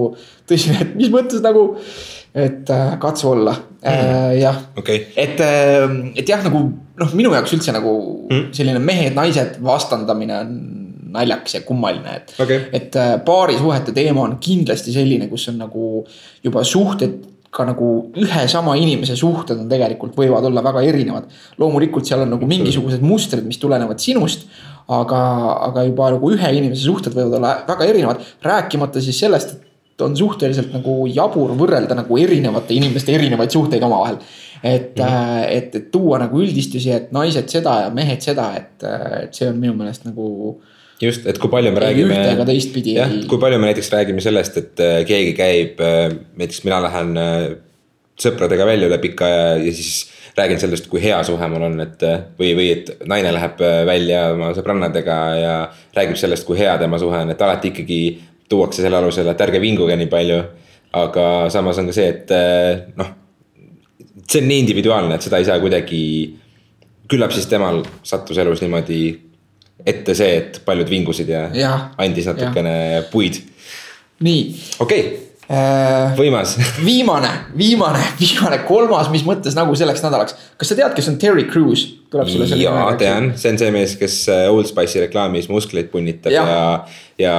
[0.49, 1.71] tõsine, et mis mõttes nagu,
[2.37, 6.63] et äh, katsu olla äh,, jah okei, et, et jah, nagu
[7.01, 7.93] noh, minu jaoks üldse nagu
[8.29, 8.49] mm.
[8.57, 10.59] selline mehed-naised vastandamine on
[11.17, 15.89] naljakas ja kummaline, et okei, et äh, paarisuhete teema on kindlasti selline, kus on nagu
[16.45, 17.17] juba suhted
[17.57, 21.29] ka nagu ühe sama inimese suhted on tegelikult võivad olla väga erinevad.
[21.57, 24.47] loomulikult seal on nagu mingisugused mustrid, mis tulenevad sinust.
[24.87, 25.21] aga,
[25.67, 29.66] aga juba nagu ühe inimese suhted võivad olla väga erinevad, rääkimata siis sellest, et
[30.01, 34.17] on suhteliselt nagu jabur võrrelda nagu erinevate inimeste erinevaid suhteid omavahel.
[34.63, 35.45] et mm, -hmm.
[35.49, 38.83] et, et tuua nagu üldistusi, et naised seda ja mehed seda, et,
[39.23, 40.59] et see on minu meelest nagu
[41.01, 42.13] just, et kui palju me räägime.
[42.13, 45.81] ühte ega teistpidi jah kui palju me näiteks räägime sellest, et äh, keegi käib,
[46.37, 47.57] näiteks mina lähen äh,
[48.17, 50.07] sõpradega välja üle pika aja ja siis
[50.37, 52.01] räägin sellest, kui hea suhe mul on, et
[52.37, 55.53] või, või et naine läheb välja oma sõbrannadega ja
[55.97, 58.01] räägib sellest, kui hea tema suhe on, et alati ikkagi
[58.49, 60.41] tuuakse selle alusel, et ärge vinguge nii palju.
[60.97, 62.31] aga samas on ka see, et
[62.97, 63.09] noh,
[64.23, 66.01] see on nii individuaalne, et seda ei saa kuidagi.
[67.07, 69.01] küllap siis temal sattus elus niimoodi
[69.85, 73.05] ette see, et paljud vingusid ja, ja andis natukene ja.
[73.11, 73.39] puid.
[74.23, 74.43] nii.
[74.79, 76.15] okei okay äh,.
[76.17, 76.55] võimas
[76.87, 80.37] viimane, viimane, viimane, kolmas, mis mõttes nagu selleks nädalaks.
[80.57, 81.85] kas sa tead, kes on Terry Crews?
[82.11, 82.81] tuleb sulle selle nime?
[82.81, 86.65] jaa, tean, see on see mees, kes äh, Old Spice'i reklaamis muskleid punnitab ja, ja,
[87.21, 87.37] ja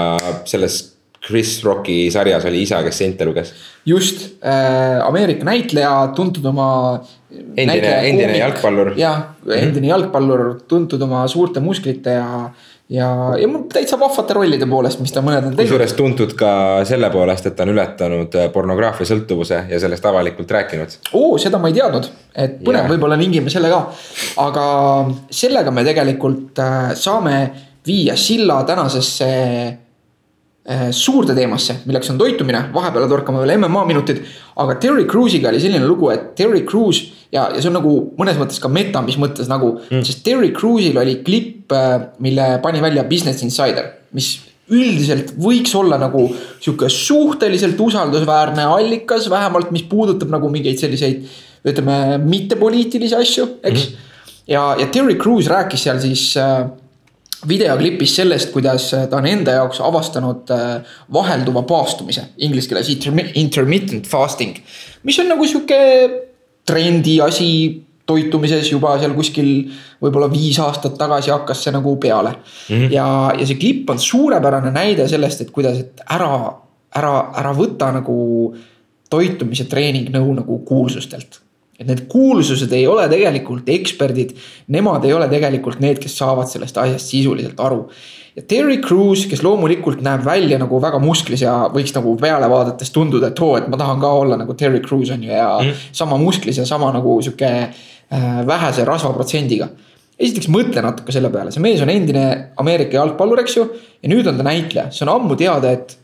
[0.49, 0.81] selles
[1.27, 3.53] Chris Rocki sarjas oli isa, kes sente luges.
[3.87, 7.01] just äh,, Ameerika näitleja, tuntud oma.
[7.57, 8.93] endine, endine jalgpallur.
[8.97, 9.89] jah, endine mm -hmm.
[9.89, 12.51] jalgpallur, tuntud oma suurte musklite ja
[12.89, 13.07] ja,
[13.39, 15.61] ja täitsa vahvate rollide poolest, mis ta mõned on teinud.
[15.61, 16.51] kusjuures tuntud ka
[16.89, 20.97] selle poolest, et ta on ületanud äh, pornograafia sõltuvuse ja sellest avalikult rääkinud.
[21.13, 23.83] oo, seda ma ei teadnud, et põnev, võib-olla lingime selle ka.
[24.45, 24.65] aga
[25.31, 27.37] sellega me tegelikult äh, saame
[27.87, 29.29] viia silla tänasesse
[30.93, 34.19] suurde teemasse, milleks on toitumine, vahepeale torkame veel MMA minutid.
[34.61, 37.01] aga Terry Crews'iga oli selline lugu, et Terry Crews
[37.33, 40.51] ja, ja see on nagu mõnes mõttes ka meta, mis mõttes nagu mm., sest Terry
[40.57, 44.35] Crews'il oli klipp, äh, mille pani välja Business Insider, mis
[44.69, 46.27] üldiselt võiks olla nagu
[46.61, 51.25] sihuke suhteliselt usaldusväärne allikas, vähemalt mis puudutab nagu mingeid selliseid,
[51.69, 53.95] ütleme, mittepoliitilisi asju, eks mm.
[53.95, 54.45] -hmm.
[54.53, 56.69] ja, ja Terry Crews rääkis seal siis äh,
[57.49, 62.91] videoklipis sellest, kuidas ta on enda jaoks avastanud äh, vahelduva paastumise, inglise keeles
[63.35, 64.57] intermittent fasting.
[65.03, 65.79] mis on nagu sihuke
[66.67, 67.51] trendi asi
[68.09, 69.51] toitumises juba seal kuskil
[70.03, 72.75] võib-olla viis aastat tagasi hakkas see nagu peale mm.
[72.75, 72.93] -hmm.
[72.93, 76.33] ja, ja see klipp on suurepärane näide sellest, et kuidas, et ära,
[76.97, 78.17] ära, ära võta nagu
[79.11, 81.41] toitumise treeningnõu nagu kuulsustelt.
[81.79, 84.33] Et need kuulsused ei ole tegelikult eksperdid,
[84.75, 87.85] nemad ei ole tegelikult need, kes saavad sellest asjast sisuliselt aru
[88.39, 92.93] ja Terry Crews, kes loomulikult näeb välja nagu väga musklis ja võiks nagu peale vaadates
[92.95, 95.85] tunduda, et oo, et ma tahan ka olla nagu Terry Crews on ju ja mm.
[96.01, 99.69] sama musklis ja sama nagu sihuke äh, vähese rasvaprotsendiga.
[100.19, 102.25] esiteks mõtle natuke selle peale, see mees on endine
[102.59, 103.67] Ameerika jalgpallur, eks ju,
[104.03, 105.99] ja nüüd on ta näitleja, see on ammu teada, et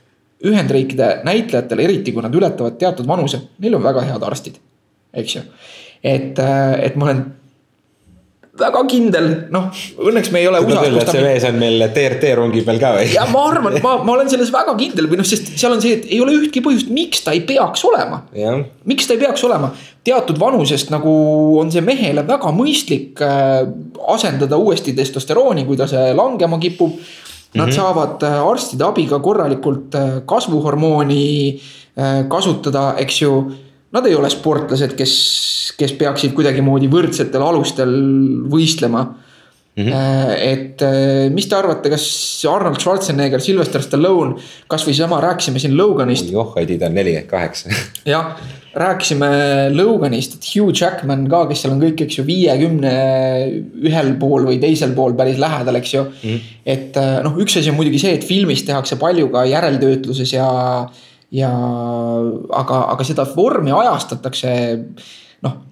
[0.45, 4.59] Ühendriikide näitlejatel, eriti kui nad ületavad teatud vanuse, neil on väga head arstid,
[5.15, 5.43] eks ju.
[6.03, 7.25] et, äh, et ma olen
[8.55, 9.67] väga kindel, noh,
[10.07, 10.93] õnneks me ei ole USA-s.
[10.95, 11.15] kus ta.
[11.17, 13.09] see mees on meil TRT rongi peal ka või?
[13.11, 15.97] ja ma arvan, ma, ma olen selles väga kindel või noh, sest seal on see,
[15.99, 18.23] et ei ole ühtki põhjust, miks ta ei peaks olema.
[18.91, 19.73] miks ta ei peaks olema,
[20.07, 21.15] teatud vanusest nagu
[21.59, 23.65] on see mehele väga mõistlik äh,
[24.15, 26.95] asendada uuesti testosterooni, kui ta see langema kipub.
[27.55, 27.77] Nad mm -hmm.
[27.77, 29.95] saavad äh, arstide abiga korralikult
[30.27, 31.61] kasvuhormooni
[32.29, 33.31] kasutada, eks ju
[33.95, 35.13] Nad ei ole sportlased, kes,
[35.79, 37.93] kes peaksid kuidagimoodi võrdsetel alustel
[38.51, 39.05] võistlema
[39.77, 39.85] mm.
[39.85, 40.35] -hmm.
[40.39, 42.07] et äh, mis te arvate, kas
[42.51, 44.35] Arnold Schwarzenegger, Sylvester Stallone,
[44.71, 46.31] kasvõi sama rääkisime siin Loganist.
[46.31, 47.71] joh, ei tea, ta on nelikümmend kaheksa.
[48.15, 48.35] jah,
[48.75, 49.31] rääkisime
[49.75, 52.95] Loganist, et Hugh Jackman ka, kes seal on kõik, eks ju, viiekümne
[53.87, 56.21] ühel pool või teisel pool päris lähedal, eks ju mm.
[56.29, 56.53] -hmm.
[56.77, 60.49] et äh, noh, üks asi on muidugi see, et filmis tehakse palju ka järeltöötluses ja
[61.35, 61.53] ja
[62.63, 64.51] aga, aga seda vormi ajastatakse,
[65.47, 65.63] noh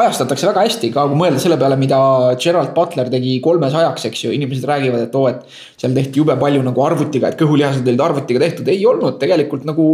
[0.00, 1.98] ajastatakse väga hästi ka, kui mõelda selle peale, mida
[2.40, 5.44] Gerald Butler tegi kolmesajaks, eks ju, inimesed räägivad, et oo, et.
[5.80, 9.88] seal tehti jube palju nagu arvutiga, et kõhulihased olid arvutiga tehtud, ei olnud tegelikult nagu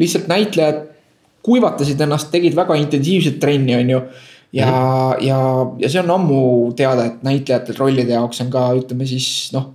[0.00, 0.82] lihtsalt näitlejad
[1.46, 4.00] kuivatasid ennast, tegid väga intensiivset trenni, on ju.
[4.52, 5.26] ja mm, -hmm.
[5.26, 5.38] ja,
[5.78, 9.72] ja see on ammu teada, et näitlejatel rollide jaoks on ka, ütleme siis noh.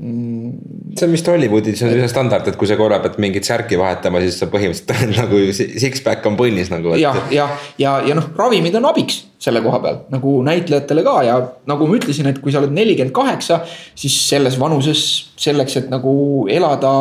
[0.00, 4.22] See on vist Hollywoodis on üsna standard, et kui sa korra pead mingit särki vahetama,
[4.24, 6.94] siis sa põhimõtteliselt nagu six-pack on punnis nagu.
[6.96, 11.16] jah, ja, ja, ja, ja noh, ravimid on abiks selle koha peal nagu näitlejatele ka
[11.24, 11.36] ja
[11.70, 13.62] nagu ma ütlesin, et kui sa oled nelikümmend kaheksa,
[13.98, 15.04] siis selles vanuses
[15.40, 16.12] selleks, et nagu
[16.52, 16.92] elada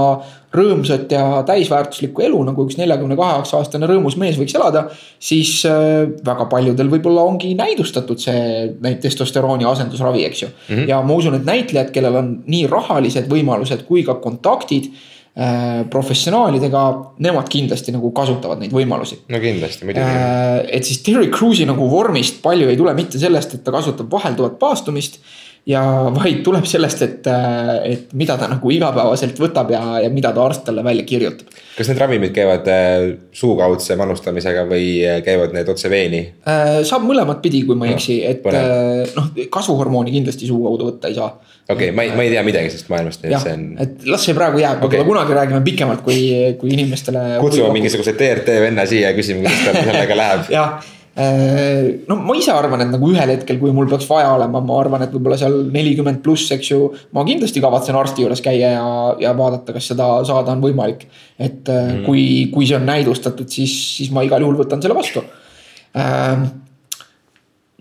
[0.56, 4.88] rõõmsat ja täisväärtuslikku elu, nagu üks neljakümne kaheksa aastane rõõmus mees võiks elada.
[5.20, 10.76] siis äh, väga paljudel võib-olla ongi näidustatud see neid testosterooni asendusravi, eks ju mm.
[10.76, 10.90] -hmm.
[10.90, 14.90] ja ma usun, et näitlejad, kellel on nii rahalised võimalused kui ka kontaktid
[15.90, 16.80] professionaalidega,
[17.24, 19.22] nemad kindlasti nagu kasutavad neid võimalusi.
[19.32, 20.66] no kindlasti, muidugi äh,.
[20.76, 24.58] et siis Terry Crews'i nagu vormist palju ei tule mitte sellest, et ta kasutab vahelduvat
[24.60, 25.22] paastumist
[25.68, 25.82] ja
[26.14, 27.28] vaid tuleb sellest, et,
[27.86, 31.52] et mida ta nagu igapäevaselt võtab ja, ja mida ta arst talle välja kirjutab.
[31.76, 36.24] kas need ravimid käivad äh, suukaudse manustamisega või äh, käivad need otse veeni?
[36.48, 38.46] Äh, saab mõlemat pidi, kui ma ei eksi, et
[39.16, 41.32] noh, kasvuhormooni kindlasti suu kaudu võtta ei saa.
[41.70, 43.66] okei okay,, ma ei, ma ei tea midagi sellest maailmast, nii et see on.
[43.86, 45.12] et las see praegu jääb, võib-olla okay.
[45.12, 46.22] kunagi räägime pikemalt, kui,
[46.62, 47.26] kui inimestele.
[47.44, 50.80] kutsume mingisuguse TRT venna siia ja küsime, kuidas tal sellega läheb jah
[51.18, 55.04] no ma ise arvan, et nagu ühel hetkel, kui mul peaks vaja olema, ma arvan,
[55.04, 56.80] et võib-olla seal nelikümmend pluss, eks ju.
[57.16, 58.86] ma kindlasti kavatsen arsti juures käia ja,
[59.20, 61.08] ja vaadata, kas seda saada on võimalik.
[61.40, 62.06] et mm.
[62.06, 65.26] kui, kui see on näidustatud, siis, siis ma igal juhul võtan selle vastu
[65.98, 66.48] äh,.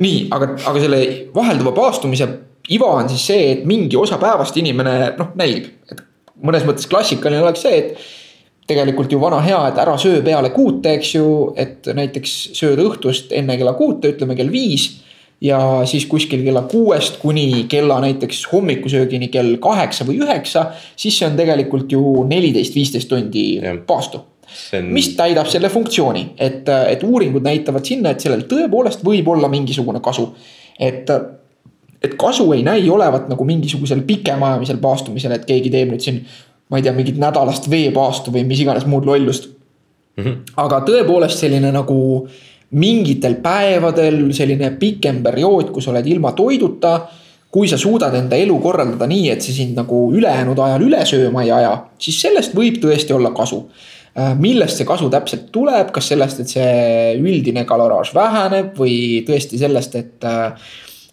[0.02, 1.02] nii, aga, aga selle
[1.34, 2.28] vahelduva paastumise
[2.74, 6.02] iva on siis see, et mingi osa päevast inimene noh nälgib, et
[6.44, 8.08] mõnes mõttes klassikaline oleks see, et
[8.68, 11.26] tegelikult ju vana hea, et ära söö peale kuute, eks ju,
[11.56, 14.90] et näiteks sööd õhtust enne kella kuute, ütleme kell viis.
[15.40, 20.64] ja siis kuskil kella kuuest kuni kella näiteks hommikusöögini kell kaheksa või üheksa,
[20.98, 24.18] siis see on tegelikult ju neliteist, viisteist tundi paastu
[24.72, 24.88] on...
[24.92, 30.02] mis täidab selle funktsiooni, et, et uuringud näitavad sinna, et sellel tõepoolest võib olla mingisugune
[30.02, 30.26] kasu.
[30.78, 31.10] et,
[32.02, 36.22] et kasu ei näi olevat nagu mingisugusel pikemaajalisel paastumisel, et keegi teeb nüüd siin
[36.68, 40.24] ma ei tea, mingit nädalast veepaastu või mis iganes muud lollust mm.
[40.24, 40.36] -hmm.
[40.64, 42.00] aga tõepoolest selline nagu
[42.70, 47.00] mingitel päevadel selline pikem periood, kus oled ilma toiduta.
[47.50, 51.46] kui sa suudad enda elu korraldada nii, et see sind nagu ülejäänud ajal üle sööma
[51.46, 53.62] ei aja, siis sellest võib tõesti olla kasu
[54.18, 59.56] äh, millest see kasu täpselt tuleb, kas sellest, et see üldine kaloraaž väheneb või tõesti
[59.62, 60.60] sellest, et, äh,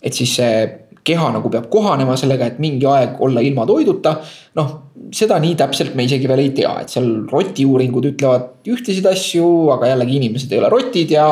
[0.04, 0.60] et siis see
[1.06, 4.18] keha nagu peab kohanema sellega, et mingi aeg olla ilma toiduta.
[4.56, 4.74] noh,
[5.14, 9.94] seda nii täpselt me isegi veel ei tea, et seal rotiuuringud ütlevad ühtesid asju, aga
[9.94, 11.28] jällegi inimesed ei ole rotid ja,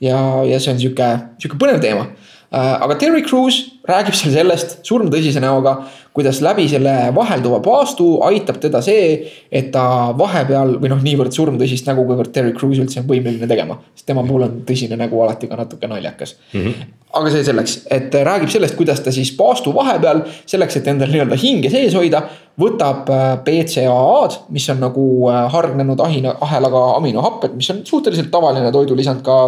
[0.00, 1.10] ja, ja see on sihuke,
[1.42, 2.08] sihuke põnev teema.
[2.52, 5.76] Äh, aga Terry Crews räägib seal sellest surmtõsise näoga,
[6.14, 9.14] kuidas läbi selle vahelduva paastu aitab teda see,
[9.50, 9.84] et ta
[10.18, 13.80] vahepeal või noh, niivõrd surmtõsist nägu, kuivõrd Terry Crews üldse on võimeline tegema.
[13.94, 16.60] sest tema puhul on tõsine nägu alati ka natuke naljakas mm.
[16.60, 21.12] -hmm aga see selleks, et räägib sellest, kuidas ta siis paastu vahepeal selleks, et endal
[21.12, 22.22] nii-öelda hinge sees hoida,
[22.60, 23.08] võtab
[23.44, 29.22] BCAA-d, äh, mis on nagu äh, hargnenud ahina, ahelaga aminohapped, mis on suhteliselt tavaline toidulisand,
[29.24, 29.38] ka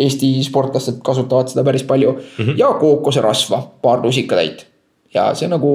[0.00, 2.44] Eesti sportlased kasutavad seda päris palju mm.
[2.44, 2.58] -hmm.
[2.60, 4.66] ja kookoserasva, paar lusikatäit.
[5.14, 5.72] ja see nagu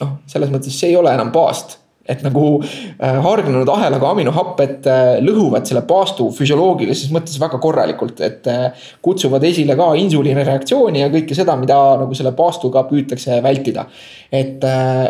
[0.00, 5.16] noh, selles mõttes see ei ole enam paast et nagu äh, hargnenud ahelaga aminohapped äh,
[5.24, 11.36] lõhuvad selle paastu füsioloogilises mõttes väga korralikult, et äh, kutsuvad esile ka insuliinireaktsiooni ja kõike
[11.38, 13.86] seda, mida nagu selle paastuga püütakse vältida.
[14.30, 14.64] et,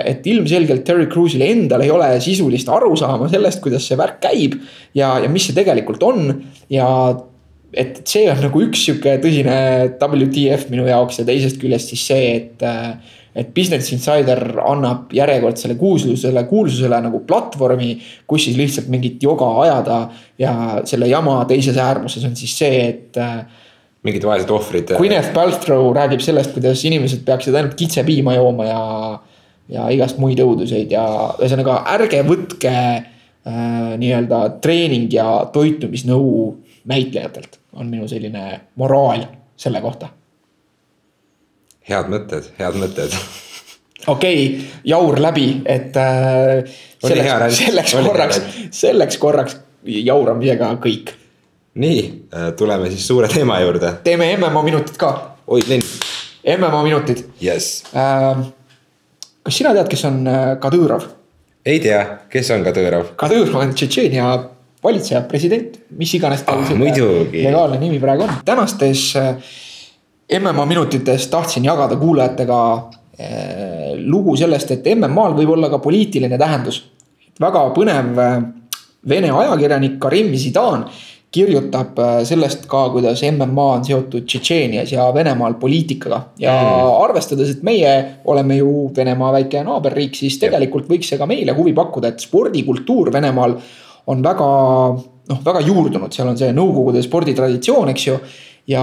[0.04, 4.58] et ilmselgelt Terry Crews'il endal ei ole sisulist arusaama sellest, kuidas see värk käib
[4.94, 6.28] ja, ja mis see tegelikult on
[6.72, 6.88] ja
[7.76, 9.56] et see on nagu üks sihuke tõsine
[10.00, 12.66] WTF minu jaoks ja teisest küljest siis see, et
[13.36, 17.90] et Business Insider annab järjekordsele kuulsusele, kuulsusele nagu platvormi,
[18.24, 19.98] kus siis lihtsalt mingit joga ajada
[20.40, 20.52] ja
[20.88, 23.42] selle jama teises äärmuses on siis see, et äh,
[24.06, 24.94] mingid vaesed ohvrid.
[24.96, 28.80] Gwyneth Paltrow räägib sellest, kuidas inimesed peaksid ainult kitsepiima jooma ja,
[29.76, 31.04] ja igast muid õuduseid ja
[31.36, 36.54] ühesõnaga ärge võtke äh, nii-öelda treening ja toitumisnõu
[36.86, 40.08] näitlejatelt, on minu selline moraal selle kohta
[41.88, 43.14] head mõtted, head mõtted.
[44.14, 48.42] okei okay,, jaur läbi, et äh, selleks, selleks korraks,
[48.74, 51.14] selleks korraks jauramisega kõik.
[51.78, 52.02] nii,
[52.34, 53.96] äh, tuleme siis suure teema juurde.
[54.04, 55.12] teeme MMA minutid ka.
[55.46, 55.94] oi, Linn.
[56.56, 57.84] MMA minutid yes..
[57.94, 58.42] Äh,
[59.46, 61.08] kas sina tead, kes on äh, Kadõrov?
[61.66, 63.14] ei tea, kes on Kadõrov?
[63.18, 64.34] Kadõrov on Tšetšeenia
[64.84, 66.74] valitseja, president, mis iganes tal ah,
[67.32, 68.34] legaalne nimi praegu on.
[68.44, 69.36] tänastes äh,
[70.40, 72.60] MMA minutites tahtsin jagada kuulajatega
[73.18, 76.82] eh, lugu sellest, et MM-al võib olla ka poliitiline tähendus.
[77.40, 78.38] väga põnev eh,
[79.06, 80.82] Vene ajakirjanik Karim Zidan
[81.30, 86.20] kirjutab eh, sellest ka, kuidas MMA on seotud Tšetšeenias ja Venemaal poliitikaga.
[86.38, 86.90] ja mm.
[87.06, 91.72] arvestades, et meie oleme ju Venemaa väike naaberriik, siis tegelikult võiks see ka meile huvi
[91.74, 93.60] pakkuda, et spordikultuur Venemaal
[94.06, 94.48] on väga
[95.26, 98.18] noh, väga juurdunud, seal on see Nõukogude sporditraditsioon, eks ju.
[98.70, 98.82] ja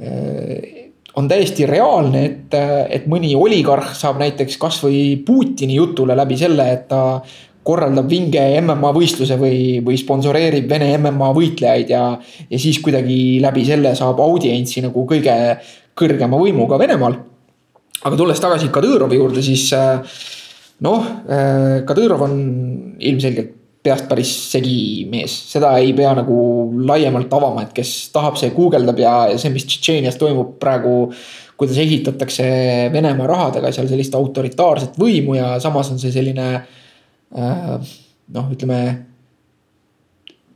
[0.00, 2.54] Äh, on täiesti reaalne, et,
[2.88, 7.18] et mõni oligarh saab näiteks kasvõi Putini jutule läbi selle, et ta
[7.66, 12.04] korraldab vinge MMA võistluse või, või sponsoreerib Vene MMA võitlejaid ja,
[12.48, 15.34] ja siis kuidagi läbi selle saab audientsi nagu kõige
[15.98, 17.18] kõrgema võimuga Venemaal.
[18.00, 19.66] aga tulles tagasi Kadõrovi juurde, siis
[20.86, 21.10] noh,
[21.90, 22.38] Kadõrov on
[22.96, 26.36] ilmselgelt peast päris segi mees, seda ei pea nagu
[26.86, 31.12] laiemalt avama, et kes tahab, see guugeldab ja, ja see, mis Tšetšeenias toimub praegu.
[31.60, 32.44] kuidas ehitatakse
[32.92, 37.90] Venemaa rahadega seal sellist autoritaarset võimu ja samas on see selline äh,
[38.32, 38.78] noh, ütleme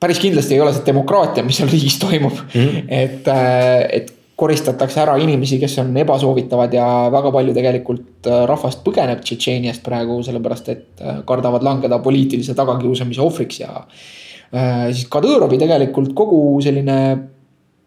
[0.01, 2.61] päris kindlasti ei ole see demokraatia, mis seal riigis toimub mm.
[2.61, 2.87] -hmm.
[2.89, 8.83] et, äh, et koristatakse ära inimesi, kes on ebasoovitavad ja väga palju tegelikult äh, rahvast
[8.87, 15.61] põgeneb Tšetšeeniast praegu, sellepärast et äh, kardavad langeda poliitilise tagakiusamise ohvriks ja äh, siis Kadõrovi
[15.61, 16.99] tegelikult kogu selline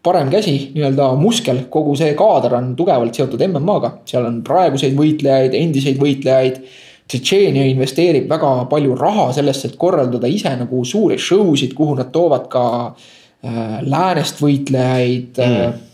[0.04, 5.56] parem käsi, nii-öelda muskel, kogu see kaader on tugevalt seotud MM-aga, seal on praeguseid võitlejaid,
[5.58, 6.62] endiseid võitlejaid.
[7.08, 12.12] Tšetšeenia investeerib väga palju raha sellesse, et korraldada ise nagu suuri show sid, kuhu nad
[12.12, 15.84] toovad ka äh, läänest võitlejaid mm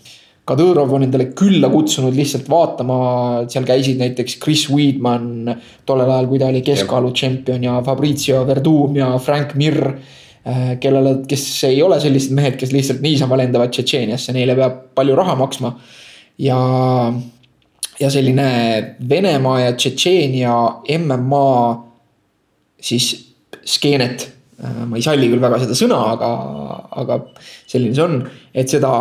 [0.44, 2.96] Kadõrov on endale külla kutsunud lihtsalt vaatama,
[3.48, 5.54] seal käisid näiteks Chris Weedman
[5.88, 9.80] tollel ajal, kui ta oli keskkaalu tšempion ja Fabrizio Verdum ja Frank Mir.
[10.44, 15.14] Äh, kellele, kes ei ole sellised mehed, kes lihtsalt niisama lendavad Tšetšeeniasse, neile peab palju
[15.16, 15.70] raha maksma.
[16.36, 16.58] ja,
[17.96, 18.48] ja selline
[19.08, 20.58] Venemaa ja Tšetšeenia
[20.98, 21.48] MMA
[22.84, 23.08] siis
[23.64, 24.26] skeenet
[24.60, 26.30] äh, ma ei salli küll väga seda sõna, aga,
[27.00, 27.18] aga
[27.70, 28.20] selline see on,
[28.52, 28.92] et seda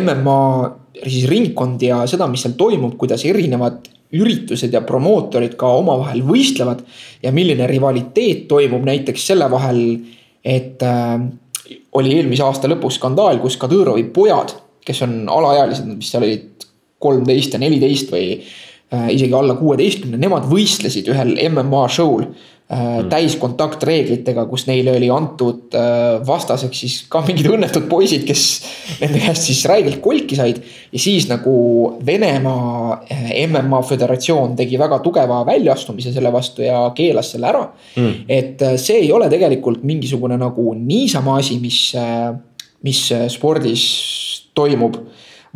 [0.00, 0.40] MMA
[1.04, 6.84] siis ringkondi ja seda, mis seal toimub, kuidas erinevad üritused ja promootorid ka omavahel võistlevad.
[7.22, 9.80] ja milline rivaliteet toimub näiteks selle vahel,
[10.44, 11.18] et äh,
[11.92, 14.54] oli eelmise aasta lõpus skandaal, kus Kadõrovi pojad,
[14.86, 16.66] kes on alaealised, mis seal olid
[17.02, 22.28] kolmteist ja neliteist või äh, isegi alla kuueteistkümne, nemad võistlesid ühel MMA show'l
[22.68, 23.08] mm.
[23.10, 28.46] täiskontaktreeglitega, kus neile oli antud äh, vastaseks siis ka mingid õnnetud poisid, kes
[29.02, 30.58] nende käest siis räigelt kolki said.
[30.92, 31.56] ja siis nagu
[32.06, 37.62] Venemaa äh, MMA föderatsioon tegi väga tugeva väljaastumise selle vastu ja keelas selle ära
[37.96, 38.26] mm..
[38.28, 41.92] et see ei ole tegelikult mingisugune nagu niisama asi, mis,
[42.86, 43.86] mis spordis
[44.56, 44.98] toimub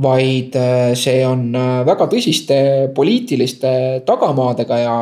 [0.01, 0.55] vaid
[0.97, 1.51] see on
[1.85, 2.57] väga tõsiste
[2.97, 3.71] poliitiliste
[4.09, 4.97] tagamaadega ja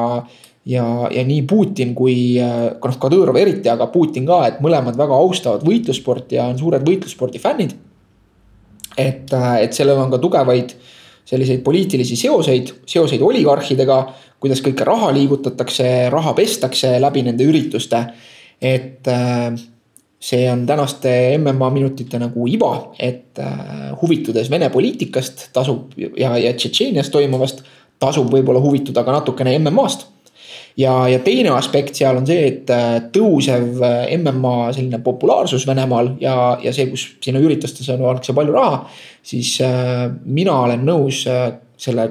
[0.69, 5.65] ja, ja nii Putin kui noh, Kadõrov eriti, aga Putin ka, et mõlemad väga austavad
[5.67, 7.75] võitlussporti ja on suured võitlusspordi fännid.
[8.99, 10.75] et, et sellel on ka tugevaid
[11.29, 13.99] selliseid poliitilisi seoseid, seoseid oligarhidega,
[14.41, 18.05] kuidas kõike raha liigutatakse, raha pestakse läbi nende ürituste.
[18.61, 19.07] et
[20.19, 23.39] see on tänaste MMA minutite nagu iba, et
[24.03, 27.63] huvitudes Vene poliitikast tasub ja, ja Tšetšeenias toimuvast
[28.03, 30.09] tasub võib-olla huvituda ka natukene MM-ast
[30.79, 36.15] ja, ja teine aspekt seal on see, et äh, tõusev äh, MMA selline populaarsus Venemaal
[36.23, 38.81] ja, ja see, kus sinna üritustesse pannakse palju raha.
[39.23, 42.09] siis äh, mina olen nõus äh, selle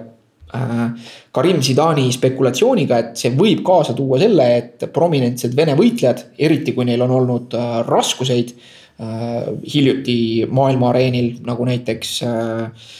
[0.54, 6.76] äh, Karim Zidani spekulatsiooniga, et see võib kaasa tuua selle, et prominentsed Vene võitlejad, eriti
[6.76, 10.20] kui neil on olnud äh, raskuseid äh, hiljuti
[10.52, 12.94] maailma areenil, nagu näiteks äh,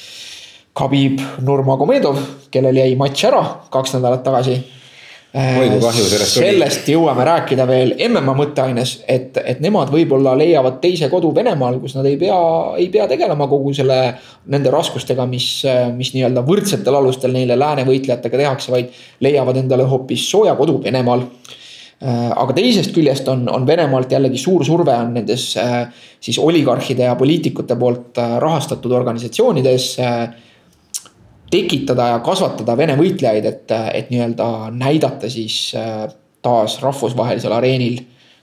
[0.78, 2.20] Khabib Nurmagomedov,
[2.54, 4.60] kellel jäi matš ära kaks nädalat tagasi
[5.36, 6.46] oi kui kahju sellest tuli.
[6.46, 11.98] sellest jõuame rääkida veel MMA mõtteaines, et, et nemad võib-olla leiavad teise kodu Venemaal, kus
[11.98, 12.40] nad ei pea,
[12.80, 14.00] ei pea tegelema kogu selle,
[14.54, 15.50] nende raskustega, mis,
[15.98, 21.28] mis nii-öelda võrdsetel alustel neile lääne võitlejatega tehakse, vaid leiavad endale hoopis sooja kodu Venemaal
[21.98, 27.74] aga teisest küljest on, on Venemaalt jällegi suur surve on nendes siis oligarhide ja poliitikute
[27.76, 29.88] poolt rahastatud organisatsioonides
[31.52, 36.08] tekitada ja kasvatada Vene võitlejaid, et, et nii-öelda näidata siis äh,
[36.42, 38.00] taas rahvusvahelisel areenil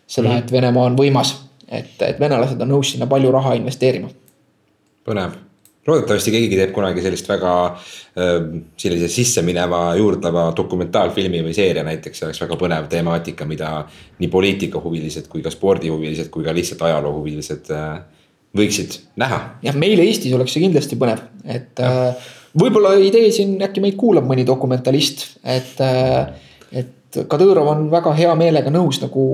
[0.06, 0.38] seda -hmm.
[0.38, 1.34] et Venemaa on võimas.
[1.68, 4.08] et, et venelased on nõus sinna palju raha investeerima.
[5.04, 5.30] põnev,
[5.86, 12.26] loodetavasti keegi teeb kunagi sellist väga äh, sellise sissemineva, juurdleva dokumentaalfilmi või seeria näiteks, see
[12.26, 13.86] oleks väga põnev temaatika, mida
[14.18, 17.98] nii poliitikahuvilised kui ka spordihuvilised kui ka lihtsalt ajaloohuvilised äh,
[18.56, 19.58] võiksid näha.
[19.62, 22.08] jah, meil Eestis oleks see kindlasti põnev, et ja.
[22.08, 26.34] äh, võib-olla ei tee siin, äkki meid kuulab mõni dokumentalist, et, äh,
[26.72, 29.24] et Kadõrov on väga hea meelega nõus nagu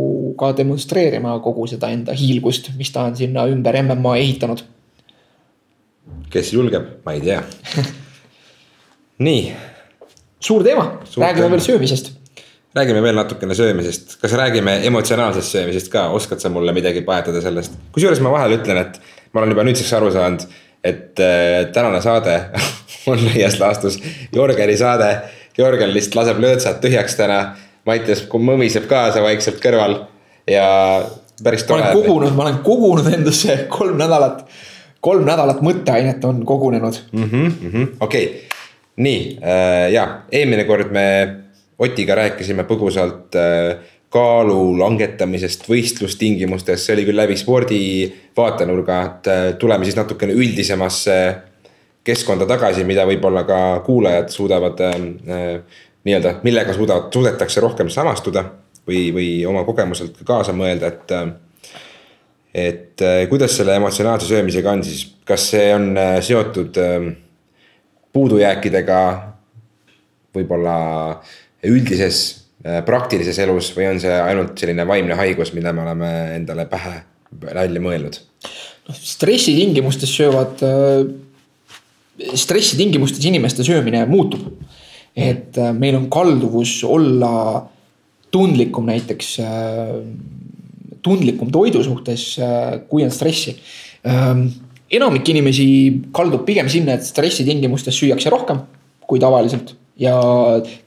[0.41, 4.62] ka demonstreerima kogu seda enda hiilgust, mis ta on sinna ümber MMA ehitanud.
[6.31, 7.41] kes julgeb, ma ei tea
[9.27, 9.53] nii.
[10.41, 11.51] suur teema, räägime teema.
[11.51, 12.12] veel söömisest
[12.75, 17.75] räägime veel natukene söömisest, kas räägime emotsionaalsest söömisest ka, oskad sa mulle midagi paetada sellest?
[17.93, 19.01] kusjuures ma vahel ütlen, et
[19.33, 20.45] ma olen juba nüüdseks aru saanud,
[20.85, 22.41] et äh, tänane saade
[23.11, 24.01] on laias laastus
[24.35, 25.18] Jörgeni saade.
[25.59, 27.41] Jörgen lihtsalt laseb löötsad tühjaks täna.
[27.87, 29.97] Mattias mõmiseb kaasa vaikselt kõrval
[30.49, 30.66] ja
[31.43, 31.83] päris tore.
[31.83, 34.45] ma olen kogunud, ma olen kogunud endasse kolm nädalat,
[35.01, 37.53] kolm nädalat mõtteainet on kogunenud mm -hmm,.
[37.61, 37.89] Mm -hmm.
[38.01, 38.41] okei okay.,
[38.97, 41.37] nii äh, ja eelmine kord me
[41.81, 43.76] Otiga rääkisime põgusalt äh,
[44.11, 47.83] kaalu langetamisest võistlustingimustes, see oli küll läbi spordi
[48.37, 51.21] vaatenurga, et äh, tuleme siis natukene üldisemasse
[52.07, 54.97] keskkonda tagasi, mida võib-olla ka kuulajad suudavad äh,
[55.29, 58.45] äh, nii-öelda, millega suudavad, suudetakse rohkem samastuda
[58.89, 61.31] või, või oma kogemuselt ka kaasa mõelda, et äh,
[62.51, 65.93] et kuidas selle emotsionaalse söömisega on siis, kas see on
[66.27, 66.75] seotud
[68.11, 68.97] puudujääkidega
[70.35, 70.75] võib-olla
[71.71, 76.99] üldises praktilises elus või on see ainult selline vaimne haigus, mida me oleme endale pähe
[77.41, 78.19] välja mõelnud?
[78.89, 80.61] noh, stressi tingimustes söövad,
[82.35, 84.47] stressi tingimustes inimeste söömine muutub.
[85.17, 87.67] et äh, meil on kalduvus olla
[88.31, 89.97] tundlikum näiteks, äh,
[91.03, 93.57] tundlikum toidu suhtes, äh, kui on stressi.
[94.07, 94.47] Ähm,
[94.91, 95.67] enamik inimesi
[96.15, 98.63] kaldub pigem sinna, et stressi tingimustes süüakse rohkem
[99.11, 100.16] kui tavaliselt ja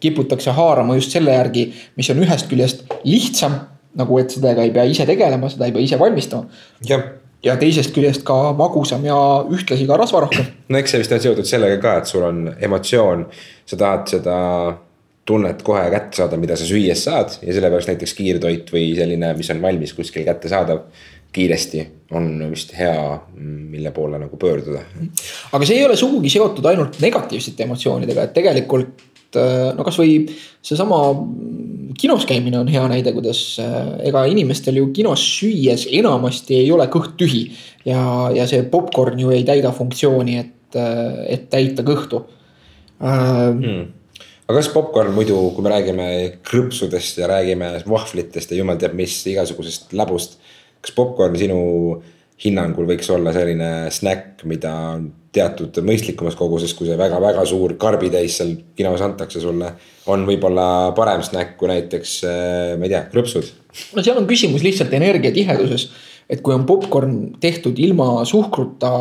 [0.03, 3.59] kiputakse haarama just selle järgi, mis on ühest küljest lihtsam
[3.97, 6.49] nagu, et sellega ei pea ise tegelema, seda ei pea ise valmistama.
[6.89, 7.11] jah
[7.43, 9.17] ja teisest küljest ka magusam ja
[9.51, 10.47] ühtlasi ka rasvarohkem.
[10.69, 13.27] no eks see vist on seotud sellega ka, et sul on emotsioon,
[13.69, 14.37] sa tahad seda
[15.27, 19.51] tunnet kohe kätte saada, mida sa süües saad ja sellepärast näiteks kiirtoit või selline, mis
[19.53, 20.81] on valmis kuskil kättesaadav
[21.33, 22.97] kiiresti on vist hea,
[23.37, 24.83] mille poole nagu pöörduda.
[25.51, 30.19] aga see ei ole sugugi seotud ainult negatiivsete emotsioonidega, et tegelikult no kasvõi
[30.61, 30.99] seesama
[31.99, 33.79] kinos käimine on hea näide, kuidas äh,
[34.09, 37.43] ega inimestel ju kinos süües enamasti ei ole kõht tühi.
[37.85, 42.23] ja, ja see popkorn ju ei täida funktsiooni, et, äh, et täita kõhtu
[42.99, 43.83] hmm..
[44.47, 46.07] aga kas popkorn muidu, kui me räägime
[46.45, 50.39] krõpsudest ja räägime vahvlitest ja jumal teab mis igasugusest läbust.
[50.83, 51.59] Kas popkorn sinu
[52.43, 54.73] hinnangul võiks olla selline snäkk, mida
[55.33, 59.71] teatud mõistlikumas koguses, kui see väga-väga suur karbitäis seal kinos antakse sulle.
[60.11, 63.53] on võib-olla parem snäkk kui näiteks, äh, ma ei tea, krõpsud.
[63.95, 65.89] no seal on küsimus lihtsalt energiatiheduses.
[66.29, 68.91] et kui on popkorn tehtud ilma suhkruta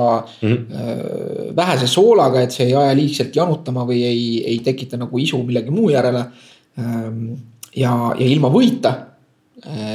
[0.43, 1.57] mm, -hmm.
[1.57, 5.71] vähese soolaga, et see ei aja liigselt janutama või ei, ei tekita nagu isu millegi
[5.71, 6.25] muu järele.
[6.79, 7.33] Ähm,
[7.77, 9.12] ja, ja ilma võita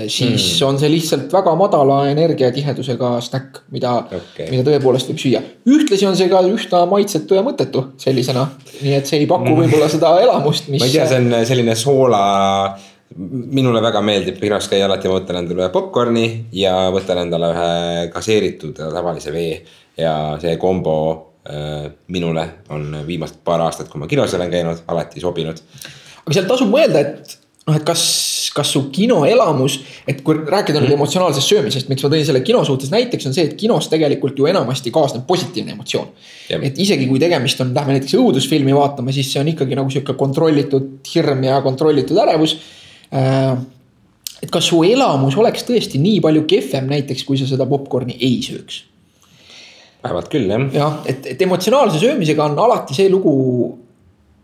[0.07, 0.68] siis mm.
[0.68, 5.41] on see lihtsalt väga madala energiatihedusega snäkk, mida okay., mida tõepoolest võib süüa.
[5.68, 8.45] ühtlasi on see ka üsna maitsetu ja mõttetu sellisena,
[8.80, 9.63] nii et see ei paku mm.
[9.63, 10.80] võib-olla seda elamust, mis.
[10.84, 12.22] ma ei tea, see on selline soola
[13.18, 17.72] minule väga meeldib kinos käia, alati ma võtan endale ühe popkorni ja võtan endale ühe
[18.13, 19.61] gaseeritud tavalise vee.
[19.97, 20.95] ja see kombo
[21.49, 25.59] äh, minule on viimased paar aastat, kui ma kinos olen käinud, alati sobinud.
[26.24, 27.38] aga seal tasub mõelda, et
[27.68, 28.03] noh, et kas,
[28.58, 29.78] kas su kinoelamus,
[30.10, 30.97] et kui rääkida nüüd mm.
[30.97, 34.49] emotsionaalsest söömisest, miks ma tõin selle kino suhtes näiteks, on see, et kinos tegelikult ju
[34.49, 36.12] enamasti kaasneb positiivne emotsioon.
[36.62, 40.18] et isegi kui tegemist on, lähme näiteks õudusfilmi vaatama, siis see on ikkagi nagu sihuke
[40.20, 42.58] kontrollitud hirm ja kontrollitud ärevus.
[43.14, 43.55] Äh,
[44.43, 48.39] et kas su elamus oleks tõesti nii palju kehvem näiteks, kui sa seda popkorni ei
[48.45, 48.84] sööks?
[50.03, 50.64] vähemalt küll jah.
[50.74, 53.34] jah, et, et emotsionaalse söömisega on alati see lugu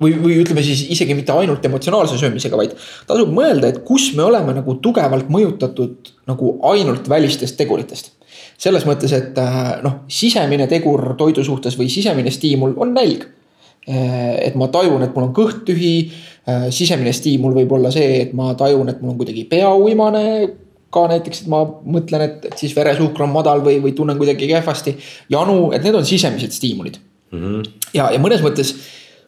[0.03, 2.75] või, või ütleme siis isegi mitte ainult emotsionaalse söömisega, vaid
[3.09, 8.13] tasub mõelda, et kus me oleme nagu tugevalt mõjutatud nagu ainult välistest teguritest.
[8.57, 13.25] selles mõttes, et äh, noh, sisemine tegur toidu suhtes või sisemine stiimul on nälg.
[13.89, 16.11] Äh, et ma tajun, et mul on kõht tühi.
[16.47, 20.23] Äh, sisemine stiimul võib olla see, et ma tajun, et mul on kuidagi pea uimane
[20.93, 24.47] ka näiteks, et ma mõtlen, et, et siis veresuhkur on madal või, või tunnen kuidagi
[24.51, 24.95] kehvasti.
[25.33, 26.99] janu, et need on sisemised stiimulid
[27.31, 27.39] mm.
[27.39, 27.71] -hmm.
[27.97, 28.75] ja, ja mõnes mõttes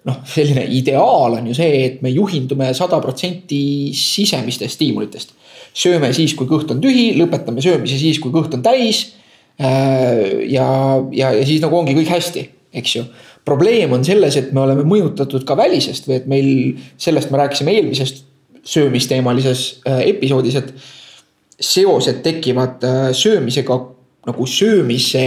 [0.05, 5.33] noh, selline ideaal on ju see, et me juhindume sada protsenti sisemistest stiimulitest.
[5.75, 9.09] sööme siis, kui kõht on tühi, lõpetame söömise siis, kui kõht on täis.
[9.59, 10.67] Äh, ja,
[11.11, 12.45] ja, ja siis nagu ongi kõik hästi,
[12.75, 13.05] eks ju.
[13.45, 16.47] probleem on selles, et me oleme mõjutatud ka välisest või et meil,
[16.97, 18.23] sellest me rääkisime eelmisest
[18.65, 20.73] söömisteemalises äh, episoodis, et
[21.59, 23.79] seosed tekivad äh, söömisega
[24.25, 25.25] nagu söömise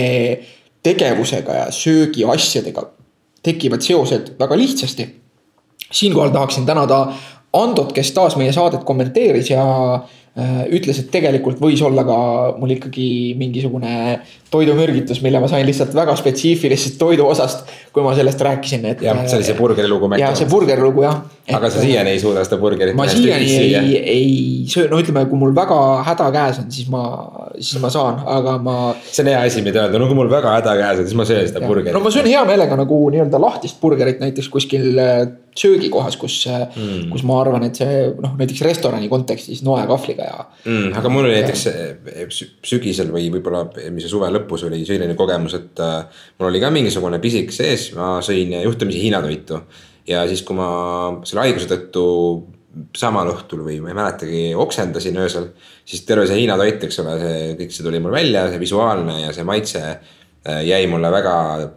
[0.82, 2.88] tegevusega ja söögiasjadega
[3.48, 5.08] tekivad seosed väga lihtsasti.
[5.92, 7.06] siinkohal tahaksin tänada
[7.52, 9.64] Andot, kes taas meie saadet kommenteeris ja
[10.38, 12.18] ütles, et tegelikult võis olla ka
[12.60, 13.08] mul ikkagi
[13.38, 14.20] mingisugune
[14.52, 19.02] toidumürgitus, mille ma sain lihtsalt väga spetsiifilisest toiduosast, kui ma sellest rääkisin, et.
[19.04, 20.08] jah, see oli see burgeri lugu.
[20.20, 21.18] jah, see burgeri lugu jah.
[21.58, 22.96] aga sa siiani ei suuda seda burgerit.
[22.96, 24.30] ma siiani ei, ei
[24.70, 27.02] söö, no ütleme, kui mul väga häda käes on, siis ma,
[27.58, 28.76] siis ma saan, aga ma.
[29.10, 31.28] see on hea asi, mida öelda, no kui mul väga häda käes on, siis ma
[31.28, 31.96] söön seda burgerit.
[31.98, 35.26] no ma söön hea meelega nagu nii-öelda lahtist burgerit näiteks kuskil äh,
[35.58, 40.38] söögikohas, kus mm., kus ma arvan, et see noh, näiteks restorani kontekstis noe kahvliga ja
[40.64, 40.92] mm,.
[41.00, 42.26] aga mul oli näiteks eh,
[42.66, 47.20] sügisel või võib-olla eelmise suve lõpus oli selline kogemus, et äh, mul oli ka mingisugune
[47.22, 49.62] pisik sees, ma sõin juhtumisi Hiina toitu.
[50.08, 50.68] ja siis, kui ma
[51.28, 52.04] selle haiguse tõttu
[52.96, 55.50] samal õhtul või ma ei mäletagi, oksendasin öösel.
[55.84, 59.20] siis terve see Hiina toit, eks ole, see kõik see tuli mul välja, see visuaalne
[59.22, 59.82] ja see maitse
[60.64, 61.34] jäi mulle väga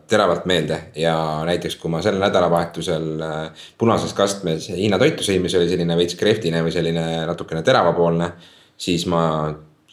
[0.08, 5.56] teravalt meelde ja näiteks, kui ma sel nädalavahetusel äh, punases kastmes Hiina toitu sõin, mis
[5.58, 8.32] oli selline veits kreftine või selline natukene teravapoolne.
[8.78, 9.24] siis ma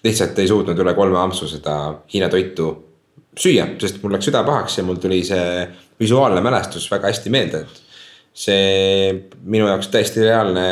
[0.05, 1.79] lihtsalt ei suutnud üle kolme ampsu seda
[2.13, 2.69] Hiina toitu
[3.39, 5.67] süüa, sest mul läks süda pahaks ja mul tuli see
[6.01, 7.85] visuaalne mälestus väga hästi meelde, et.
[8.39, 10.67] see minu jaoks täiesti reaalne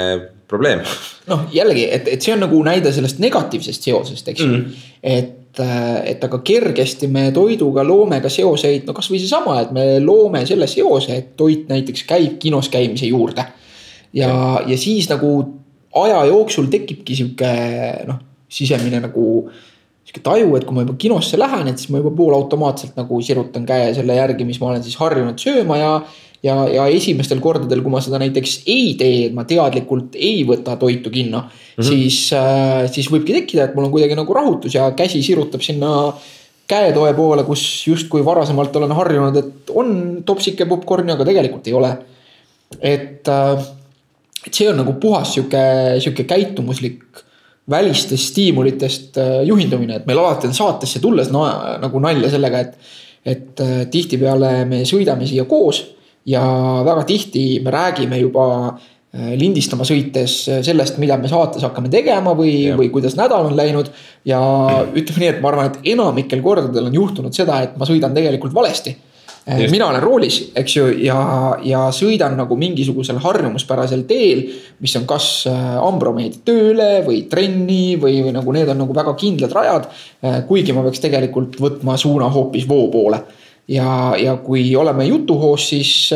[0.49, 0.84] probleem.
[1.26, 5.34] noh, jällegi, et, et see on nagu näide sellest negatiivsest seosest, eks ju mm., et
[5.61, 10.68] et aga kergesti me toiduga loome ka seoseid, no kasvõi seesama, et me loome selle
[10.70, 13.46] seose, et toit näiteks käib kinos käimise juurde.
[14.16, 14.30] ja,
[14.66, 15.32] ja siis nagu
[16.02, 17.52] aja jooksul tekibki sihuke
[18.09, 19.26] noh, sisemine nagu
[20.07, 23.66] sihuke taju, et kui ma juba kinosse lähen, et siis ma juba poolautomaatselt nagu sirutan
[23.66, 25.90] käe selle järgi, mis ma olen siis harjunud sööma ja
[26.47, 30.76] ja, ja esimestel kordadel, kui ma seda näiteks ei tee, et ma teadlikult ei võta
[30.80, 31.88] toitu kinno mm, -hmm.
[31.90, 36.12] siis äh,, siis võibki tekkida, et mul on kuidagi nagu rahutus ja käsi sirutab sinna
[36.68, 41.97] käetoe poole, kus justkui varasemalt olen harjunud, et on topsike popkorni, aga tegelikult ei ole.
[42.80, 43.66] et äh,,
[44.47, 45.62] et see on nagu puhas sihuke,
[45.99, 47.24] sihuke käitumuslik
[47.70, 51.42] välistest stiimulitest äh, juhindumine, et meil alati on saatesse tulles no,
[51.82, 52.94] nagu nalja sellega, et,
[53.26, 55.82] et äh, tihtipeale me sõidame siia koos
[56.26, 56.42] ja
[56.86, 62.72] väga tihti me räägime juba äh, lindistama sõites sellest, mida me saates hakkame tegema või,
[62.78, 63.90] või kuidas nädal on läinud.
[64.24, 64.40] ja
[64.92, 68.54] ütleme nii, et ma arvan, et enamikel kordadel on juhtunud seda, et ma sõidan tegelikult
[68.56, 68.96] valesti
[69.46, 71.16] Äh, mina olen roolis, eks ju, ja,
[71.62, 74.40] ja sõidan nagu mingisugusel harjumuspärasel teel,
[74.82, 78.96] mis on kas äh, Ambro meeldib tööle või trenni või, või nagu need on nagu
[78.96, 79.86] väga kindlad rajad.
[80.26, 83.22] Äh, kuigi ma peaks tegelikult võtma suuna hoopis voo poole.
[83.68, 86.10] Ja, ja kui oleme jutuhoos, siis.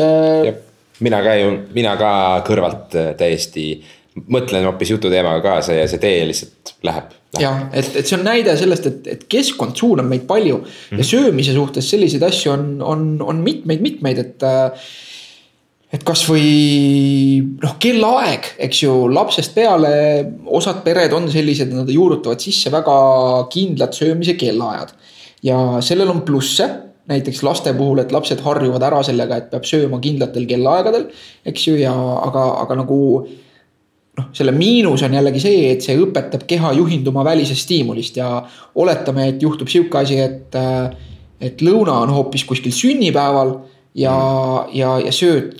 [0.99, 2.11] mina ka ju, mina ka
[2.47, 3.81] kõrvalt täiesti
[4.31, 7.13] mõtlen hoopis jututeemaga kaasa ja see tee lihtsalt läheb.
[7.39, 10.99] jah, et, et see on näide sellest, et, et keskkond suunab meid palju mm -hmm.
[10.99, 14.43] ja söömise suhtes selliseid asju on, on, on mitmeid-mitmeid, et
[15.91, 19.91] et kasvõi noh, kellaaeg, eks ju, lapsest peale
[20.45, 22.95] osad pered on sellised, nad juurutavad sisse väga
[23.51, 24.93] kindlad söömise kellaajad.
[25.43, 26.69] ja sellel on plusse,
[27.09, 31.07] näiteks laste puhul, et lapsed harjuvad ära sellega, et peab sööma kindlatel kellaaegadel,
[31.49, 32.99] eks ju, ja aga, aga nagu
[34.17, 38.29] noh, selle miinus on jällegi see, et see õpetab keha juhinduma välisest stiimulist ja
[38.79, 40.57] oletame, et juhtub sihuke asi, et,
[41.41, 43.55] et lõuna on hoopis kuskil sünnipäeval
[43.97, 44.15] ja,
[44.75, 45.57] ja, ja sööd,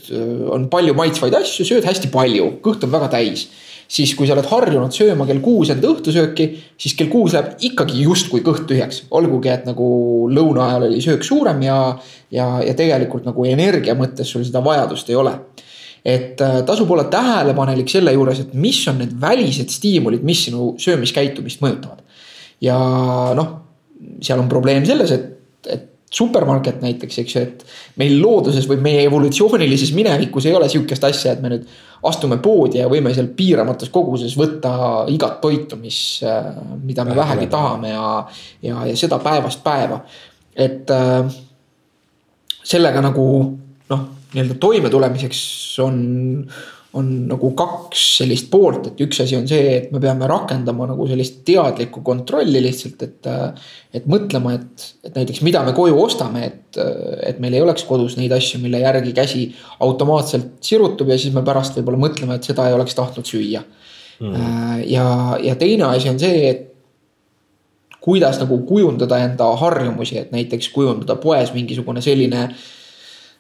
[0.51, 3.49] on palju maitsvaid asju, sööd hästi palju, kõht on väga täis.
[3.91, 6.47] Siis, kui sa oled harjunud sööma kell kuus enda õhtusööki,
[6.79, 9.03] siis kell kuus läheb ikkagi justkui kõht tühjaks.
[9.11, 9.87] olgugi, et nagu
[10.31, 11.79] lõuna ajal oli söök suurem ja,
[12.31, 15.35] ja, ja tegelikult nagu energia mõttes sul seda vajadust ei ole
[16.01, 20.71] et äh, tasub olla tähelepanelik selle juures, et mis on need välised stiimulid, mis sinu
[20.81, 22.01] söömiskäitumist mõjutavad.
[22.61, 22.77] ja
[23.37, 23.51] noh,
[24.21, 25.27] seal on probleem selles, et,
[25.69, 27.63] et supermarket näiteks, eks ju, et
[28.01, 31.69] meil looduses või meie evolutsioonilises minevikus ei ole sihukest asja, et me nüüd
[32.07, 36.51] astume poodi ja võime seal piiramatus koguses võtta igat toitu, mis, äh,
[36.83, 38.09] mida me vähegi tahame ja,
[38.65, 40.01] ja, ja seda päevast päeva.
[40.55, 41.31] et äh,
[42.63, 43.25] sellega nagu
[43.89, 45.41] noh nii-öelda toimetulemiseks
[45.83, 45.97] on,
[46.99, 51.05] on nagu kaks sellist poolt, et üks asi on see, et me peame rakendama nagu
[51.07, 53.29] sellist teadlikku kontrolli lihtsalt, et.
[53.95, 56.79] et mõtlema, et, et näiteks mida me koju ostame, et,
[57.27, 59.45] et meil ei oleks kodus neid asju, mille järgi käsi
[59.83, 63.63] automaatselt sirutub ja siis me pärast võib-olla mõtleme, et seda ei oleks tahtnud süüa
[64.19, 64.83] mm..
[64.91, 65.07] ja,
[65.43, 66.67] ja teine asi on see, et
[68.01, 72.63] kuidas nagu kujundada enda harjumusi, et näiteks kujundada poes mingisugune selline äh,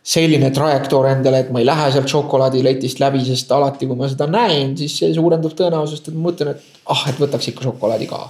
[0.01, 4.25] selline trajektoor endale, et ma ei lähe sealt šokolaadiletist läbi, sest alati, kui ma seda
[4.29, 8.23] näen, siis see suurendab tõenäosust, et ma mõtlen, et ah, et võtaks ikka šokolaadi ka.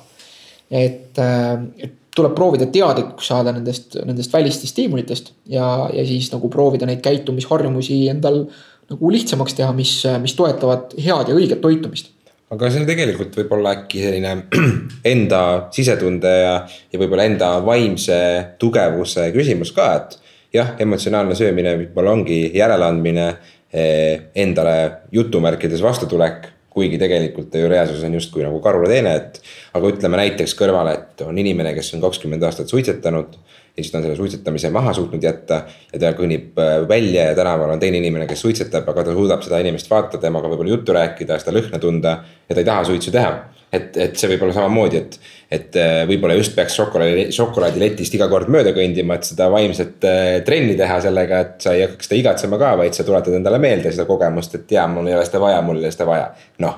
[0.71, 6.49] et, äh, et tuleb proovida teadlikuks saada nendest, nendest välistest stiimulitest ja, ja siis nagu
[6.51, 8.43] proovida neid käitumisharjumusi endal
[8.91, 12.11] nagu lihtsamaks teha, mis, mis toetavad head ja õiget toitumist
[12.51, 14.33] aga see on tegelikult võib-olla äkki selline
[15.13, 15.41] enda
[15.75, 16.55] sisetunde ja,
[16.91, 18.17] ja võib-olla enda vaimse
[18.59, 20.17] tugevuse küsimus ka, et
[20.53, 23.27] jah, emotsionaalne söömine võib-olla ongi järeleandmine
[23.73, 24.75] eh, endale
[25.11, 29.41] jutumärkides vastutulek kuigi tegelikult ju reaalsus on justkui nagu karulateene, et.
[29.75, 33.35] aga ütleme näiteks kõrvale, et on inimene, kes on kakskümmend aastat suitsetanud.
[33.71, 35.61] ja siis ta on selle suitsetamise maha suutnud jätta
[35.93, 39.43] ja ta kõnnib äh, välja ja tänaval on teine inimene, kes suitsetab, aga ta suudab
[39.43, 42.17] seda inimest vaadata, temaga võib-olla juttu rääkida, seda lõhna tunda.
[42.49, 43.31] ja ta ei taha suitsu teha
[43.71, 45.17] et, et see võib olla samamoodi, et,
[45.57, 50.31] et äh, võib-olla just peaks šokolaadi, šokolaadiletist iga kord mööda kõndima, et seda vaimset äh,
[50.47, 53.93] trenni teha sellega, et sa ei hakkaks seda igatsema ka, vaid sa tuletad endale meelde
[53.93, 56.29] seda kogemust, et jaa, mul ei ole seda vaja, mul ei ole seda vaja,
[56.65, 56.77] noh.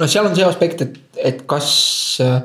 [0.00, 0.98] no seal on see aspekt, et,
[1.32, 1.70] et kas
[2.24, 2.42] äh,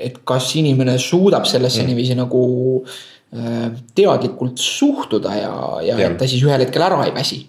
[0.00, 1.88] et kas inimene suudab sellesse mm.
[1.90, 2.42] niiviisi nagu
[3.30, 5.50] teadlikult suhtuda ja,
[5.82, 7.40] ja, ja et ta siis ühel hetkel ära ei väsi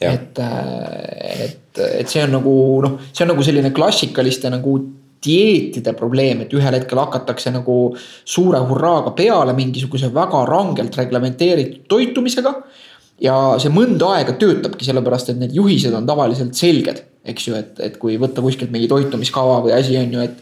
[0.00, 2.54] et, äh, et, et see on nagu
[2.84, 4.78] noh, see on nagu selline klassikaliste nagu
[5.20, 7.76] dieetide probleem, et ühel hetkel hakatakse nagu
[8.24, 12.54] suure hurraaga peale mingisuguse väga rangelt reglementeeritud toitumisega.
[13.20, 17.74] ja see mõnda aega töötabki, sellepärast et need juhised on tavaliselt selged, eks ju, et,
[17.84, 20.40] et kui võtta kuskilt mingi toitumiskava või asi on ju, et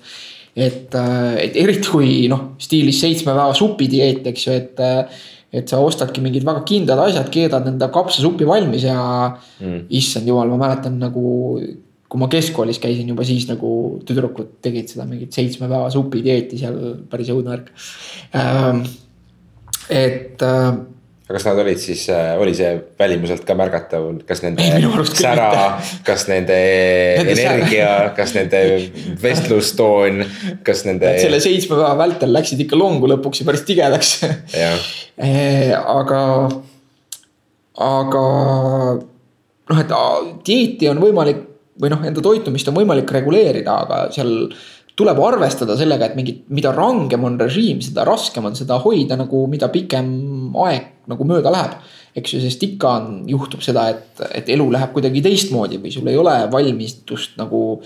[0.58, 0.94] et,
[1.42, 4.86] et eriti kui noh, stiilis seitsme päeva supidieet, eks ju, et.
[5.52, 8.98] Et sa ostadki mingid väga kindlad asjad, keedad enda kapsasupi valmis ja
[9.60, 9.86] mm.
[10.00, 11.24] issand jumal, ma mäletan nagu
[12.08, 13.70] kui ma keskkoolis käisin juba siis nagu
[14.08, 16.78] tüdrukud tegid seda mingit seitsme päeva supidieeti seal,
[17.10, 17.72] päris õudne värk
[18.36, 18.84] ähm,.
[19.92, 20.70] et äh,
[21.28, 24.64] aga kas nad olid siis, äh, oli see välimuselt ka märgatav, kas nende
[25.10, 25.48] sära,
[26.06, 26.56] kas nende,
[27.20, 28.62] energia, kas nende
[29.20, 30.22] vestlustoon,
[30.64, 31.10] kas nende.
[31.20, 34.16] selle seitsme päeva vältel läksid ikka longu lõpuks ja päris tigedaks.
[35.18, 36.18] Eh, aga,
[37.82, 38.20] aga
[39.02, 39.94] noh, et
[40.46, 41.40] dieeti on võimalik
[41.82, 44.30] või noh, enda toitumist on võimalik reguleerida, aga seal
[44.98, 49.44] tuleb arvestada sellega, et mingit, mida rangem on režiim, seda raskem on seda hoida nagu,
[49.50, 50.08] mida pikem
[50.64, 51.78] aeg nagu mööda läheb.
[52.18, 56.08] eks ju, sest ikka on, juhtub seda, et, et elu läheb kuidagi teistmoodi või sul
[56.10, 57.78] ei ole valmistust nagu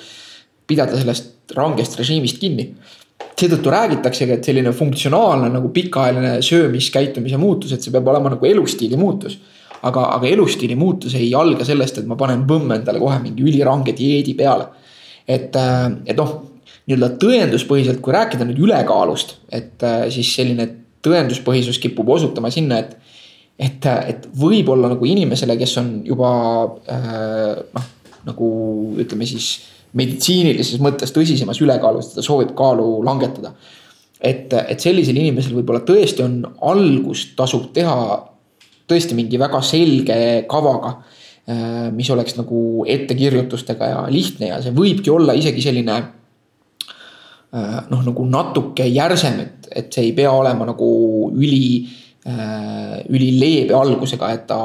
[0.67, 2.71] pidada sellest rangest režiimist kinni.
[3.37, 8.97] seetõttu räägitaksegi, et selline funktsionaalne nagu pikaajaline söömiskäitumise muutus, et see peab olema nagu elustiili
[8.97, 9.37] muutus
[9.83, 13.93] aga, aga elustiili muutus ei alga sellest, et ma panen põmm endale kohe mingi ülirange
[13.99, 14.69] dieedi peale.
[15.27, 15.55] et,
[16.07, 16.52] et noh,
[16.89, 20.67] nii-öelda tõenduspõhiselt, kui rääkida nüüd ülekaalust, et äh, siis selline
[21.03, 22.97] tõenduspõhisus kipub osutama sinna, et.
[23.59, 26.33] et, et võib-olla nagu inimesele, kes on juba
[26.91, 27.87] äh, noh,
[28.27, 28.49] nagu
[29.03, 29.53] ütleme siis
[29.99, 33.53] meditsiinilises mõttes tõsisemas ülekaalus, ta soovib kaalu langetada.
[34.23, 37.97] et, et sellisel inimesel võib-olla tõesti on algust tasub teha
[38.89, 40.17] tõesti mingi väga selge
[40.49, 46.22] kavaga äh, mis oleks nagu ettekirjutustega ja lihtne ja see võibki olla isegi selline Äh,
[47.53, 50.87] noh, nagu natuke järsem, et, et see ei pea olema nagu
[51.37, 51.83] üli
[52.27, 54.59] äh, ülileebe algusega, et ta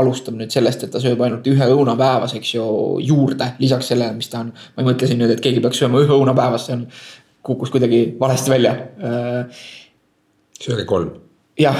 [0.00, 2.64] alustab nüüd sellest, et ta sööb ainult ühe õuna päevas, eks ju,
[3.04, 4.54] juurde, lisaks sellele, mis ta on.
[4.54, 6.86] ma ei mõtle siin nüüd, et keegi peaks sööma ühe õuna päevas, see on,
[7.44, 8.72] kukkus kuidagi valesti välja.
[9.04, 9.66] Äh,
[10.62, 11.12] sööge kolm.
[11.60, 11.76] jah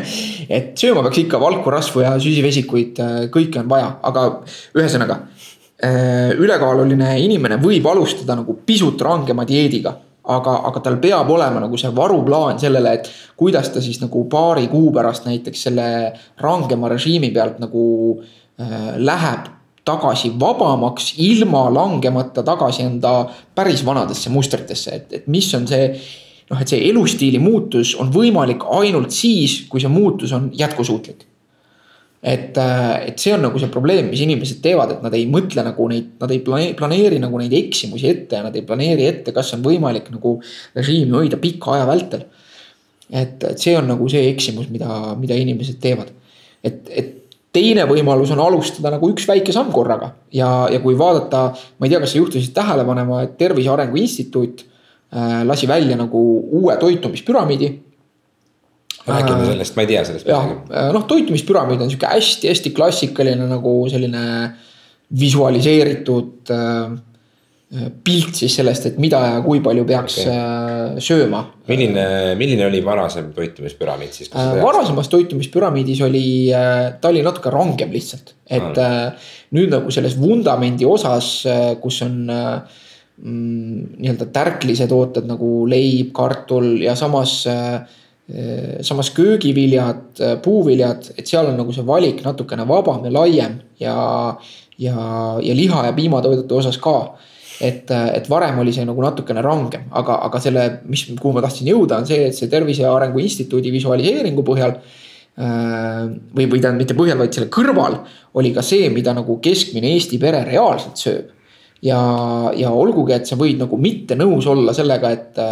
[0.56, 3.00] et sööma peaks ikka valku, rasvu ja süsivesikuid,
[3.34, 4.28] kõike on vaja, aga
[4.76, 9.94] ühesõnaga Äh, ülekaaluline inimene võib alustada nagu pisut rangema dieediga.
[10.28, 13.06] aga, aga tal peab olema nagu see varuplaan sellele, et
[13.36, 15.86] kuidas ta siis nagu paari kuu pärast näiteks selle
[16.36, 17.84] rangema režiimi pealt nagu
[18.20, 19.46] äh, läheb
[19.88, 23.14] tagasi vabamaks, ilma langemata tagasi enda
[23.54, 25.94] päris vanadesse mustritesse, et, et mis on see.
[26.50, 31.26] noh, et see elustiili muutus on võimalik ainult siis, kui see muutus on jätkusuutlik
[32.22, 35.62] et, äh, et see on nagu see probleem, mis inimesed teevad, et nad ei mõtle
[35.66, 39.34] nagu neid, nad ei planeeri, planeeri nagu neid eksimusi ette ja nad ei planeeri ette,
[39.36, 40.38] kas on võimalik nagu
[40.76, 42.26] režiimi hoida pika aja vältel.
[43.08, 46.10] et, et see on nagu see eksimus, mida, mida inimesed teevad.
[46.66, 47.14] et, et
[47.54, 51.92] teine võimalus on alustada nagu üks väike samm korraga ja, ja kui vaadata, ma ei
[51.92, 56.20] tea, kas sa juhtisid tähele panema, et Tervise Arengu Instituut äh, lasi välja nagu
[56.60, 57.70] uue toitumispüramiidi
[59.08, 60.56] räägime sellest, ma ei tea sellest midagi.
[60.70, 64.24] Äh, noh, toitumispüramiid on sihuke hästi-hästi klassikaline nagu selline
[65.18, 66.96] visualiseeritud äh,
[68.04, 70.36] pilt siis sellest, et mida ja kui palju peaks okay.
[70.36, 71.42] Äh, sööma.
[71.68, 72.04] milline,
[72.40, 74.32] milline oli varasem toitumispüramiid siis?
[74.32, 76.24] varasemas toitumispüramiidis oli,
[77.00, 79.28] ta oli natuke rangem lihtsalt, et ah.
[79.56, 81.30] nüüd nagu selles vundamendi osas,
[81.82, 88.07] kus on mm, nii-öelda tärklised tooted nagu leib, kartul ja samas äh, Äh,
[88.82, 93.94] samas köögiviljad, äh, puuviljad, et seal on nagu see valik natukene vabam ja laiem ja,
[94.76, 94.96] ja,
[95.40, 97.14] ja liha ja piimatoidete osas ka.
[97.60, 101.42] et, äh, et varem oli see nagu natukene rangem, aga, aga selle, mis, kuhu ma
[101.42, 104.76] tahtsin jõuda, on see, et see Tervise Arengu Instituudi visualiseeringu põhjal
[105.38, 107.96] või, või tähendab mitte põhjal, vaid selle kõrval
[108.38, 111.32] oli ka see, mida nagu keskmine Eesti pere reaalselt sööb.
[111.82, 111.98] ja,
[112.58, 115.42] ja olgugi, et sa võid nagu mitte nõus olla sellega, et,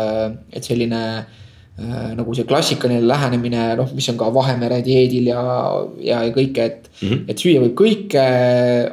[0.54, 1.45] et selline äh, Äh,
[1.76, 5.42] nagu see klassikaline lähenemine, noh, mis on ka Vahemere dieedil ja,
[6.00, 7.08] ja, kõike, et mm.
[7.08, 7.24] -hmm.
[7.28, 8.22] et süüa võib kõike,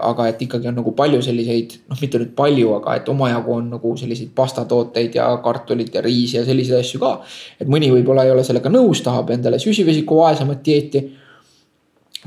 [0.03, 3.69] aga et ikkagi on nagu palju selliseid, noh, mitte nüüd palju, aga et omajagu on
[3.77, 7.21] nagu selliseid pastatooteid ja kartulit ja riisi ja selliseid asju ka.
[7.61, 11.09] et mõni võib-olla ei ole sellega nõus, tahab endale süsivesiku vaesemat dieeti.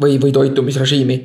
[0.00, 1.16] või, või toitumisrežiimi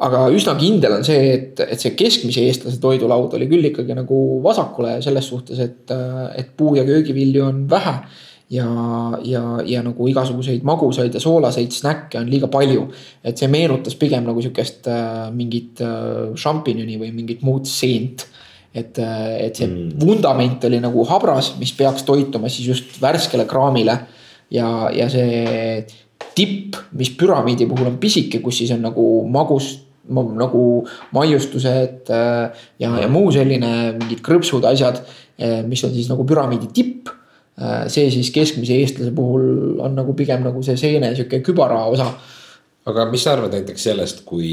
[0.00, 4.40] aga üsna kindel on see, et, et see keskmise eestlase toidulaud oli küll ikkagi nagu
[4.42, 5.92] vasakule selles suhtes, et,
[6.36, 7.94] et puu- ja köögivilju on vähe
[8.50, 8.66] ja,
[9.22, 12.88] ja, ja nagu igasuguseid magusaid ja soolaseid snäkke on liiga palju.
[13.24, 18.26] et see meenutas pigem nagu sihukest äh, mingit äh, šampinjoni või mingit muud seent.
[18.74, 19.92] et, äh, et see mm.
[20.02, 23.98] vundament oli nagu habras, mis peaks toituma siis just värskele kraamile.
[24.50, 25.86] ja, ja see
[26.34, 29.76] tipp, mis püramiidi puhul on pisike, kus siis on nagu magus
[30.10, 30.62] nagu
[31.14, 35.04] maiustused äh, ja, ja muu selline mingid krõpsud, asjad
[35.40, 37.08] mis on siis nagu püramiidi tipp.
[37.92, 42.12] See siis keskmise eestlase puhul on nagu pigem nagu see seene sihuke kübara osa
[42.88, 44.52] aga mis sa arvad näiteks sellest, kui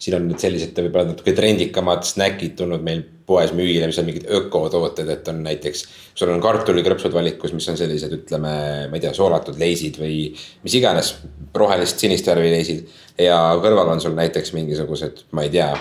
[0.00, 4.26] siin on nüüd sellised võib-olla natuke trendikamad snäkid tulnud meil poes müügile, mis on mingid
[4.38, 5.84] ökotooted, et on näiteks.
[6.18, 8.52] sul on kartulikrõpsud valikus, mis on sellised, ütleme,
[8.90, 10.32] ma ei tea, soolatud leisid või
[10.64, 11.14] mis iganes.
[11.54, 12.88] rohelist, sinist värvi leisid
[13.18, 15.72] ja kõrval on sul näiteks mingisugused, ma ei tea,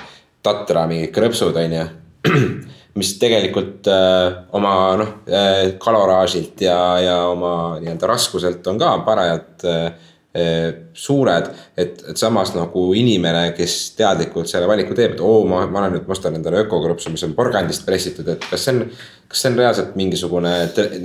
[0.44, 1.88] tatra mingid krõpsud, on ju
[2.98, 9.66] mis tegelikult äh, oma noh äh, kaloraažilt ja, ja oma nii-öelda raskuselt on ka parajalt
[9.70, 9.91] äh,
[10.38, 11.48] Eh, suured,
[11.80, 15.95] et, et samas nagu inimene, kes teadlikult selle valiku teeb, et oo, ma, ma olen
[15.95, 18.84] nüüd, ma ostan endale ökokropsu, mis on porgandist pressitud, et kas see on.
[19.32, 20.52] kas see on reaalselt mingisugune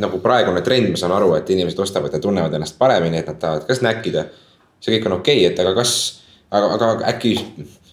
[0.03, 3.38] nagu praegune trend, ma saan aru, et inimesed ostavad ja tunnevad ennast paremini, et nad
[3.40, 4.26] tahavad ka snäkkida.
[4.82, 5.95] see kõik on okei okay,, et aga kas,
[6.51, 7.32] aga, aga äkki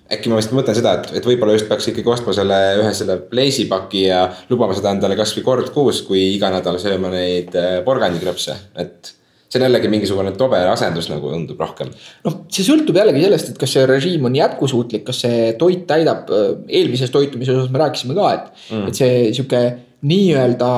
[0.10, 3.20] äkki ma vist mõtlen seda, et, et võib-olla just peaks ikkagi ostma selle ühe selle
[3.30, 8.55] pleisipaki ja lubama seda endale kasvõi kord kuus, kui iga nädal sööma neid eh, porgandikrõpse,
[8.82, 9.14] et
[9.49, 11.91] see on jällegi mingisugune tobe asendus nagu tundub rohkem.
[12.26, 16.30] noh, see sõltub jällegi sellest, et kas see režiim on jätkusuutlik, kas see toit täidab,
[16.34, 16.51] äh,
[16.82, 19.64] eelmises toitumise osas me rääkisime ka, et mm., et see sihuke
[20.10, 20.72] nii-öelda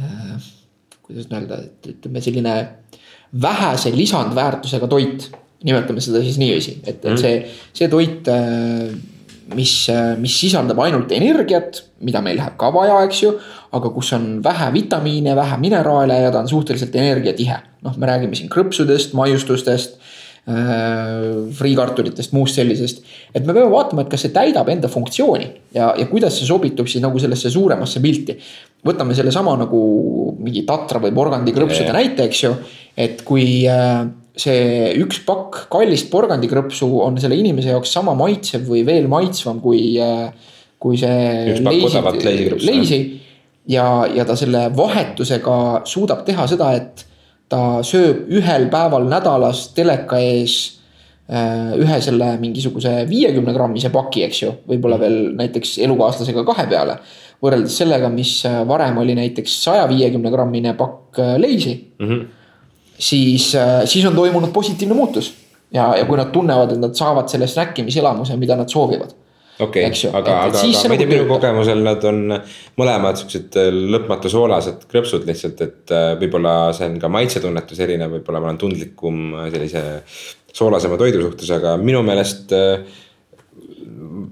[0.00, 0.50] äh,.
[1.04, 2.54] kuidas öelda, et ütleme selline
[3.44, 5.28] vähese lisandväärtusega toit,
[5.64, 7.20] nimetame seda siis niiviisi, et, et mm.
[7.20, 7.42] see,
[7.72, 8.92] see toit äh,
[9.52, 9.74] mis,
[10.20, 13.34] mis sisaldab ainult energiat, mida meil läheb ka vaja, eks ju.
[13.74, 17.58] aga kus on vähe vitamiine, vähe mineraale ja ta on suhteliselt energiatihe.
[17.84, 19.98] noh, me räägime siin krõpsudest, maiustustest
[20.48, 23.02] äh,, friikartulitest, muust sellisest.
[23.34, 26.88] et me peame vaatama, et kas see täidab enda funktsiooni ja, ja kuidas see sobitub
[26.88, 28.38] siis nagu sellesse suuremasse pilti.
[28.84, 29.80] võtame sellesama nagu
[30.38, 32.54] mingi tatra või porgandi krõpsude näite, eks ju,
[32.96, 34.04] et kui äh,
[34.34, 39.94] see üks pakk kallist porgandikrõpsu on selle inimese jaoks sama maitsev või veel maitsvam kui,
[40.02, 40.32] äh,
[40.82, 43.00] kui see leisid, leisi.
[43.70, 47.06] ja, ja ta selle vahetusega suudab teha seda, et
[47.50, 50.58] ta sööb ühel päeval nädalas teleka ees
[51.30, 56.98] äh, ühe selle mingisuguse viiekümne grammise paki, eks ju, võib-olla veel näiteks elukaaslasega kahe peale.
[57.44, 62.08] võrreldes sellega, mis varem oli näiteks saja viiekümne grammine pakk leisi mm.
[62.08, 62.32] -hmm
[62.98, 65.34] siis, äh, siis on toimunud positiivne muutus.
[65.74, 69.14] ja, ja kui nad tunnevad, et nad saavad selle snäkkimiselamuse, mida nad soovivad.
[69.58, 72.20] okei okay,, aga, aga, aga ma ei tea, nagu minu kogemusel nad on
[72.80, 78.18] mõlemad siuksed äh, lõpmatu soolased krõpsud lihtsalt, et äh, võib-olla see on ka maitsetunnetus erinev,
[78.18, 79.24] võib-olla ma olen tundlikum
[79.54, 79.84] sellise
[80.54, 82.54] soolasema toidu suhtes, aga minu meelest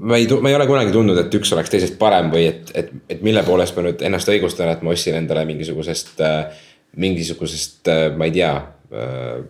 [0.03, 2.91] ma ei, ma ei ole kunagi tundnud, et üks oleks teisest parem või et, et,
[3.11, 6.63] et mille poolest ma nüüd ennast õigustan, et ma ostsin endale mingisugusest äh,
[6.97, 8.53] mingisugusest, äh, ma ei tea
[8.93, 9.45] äh,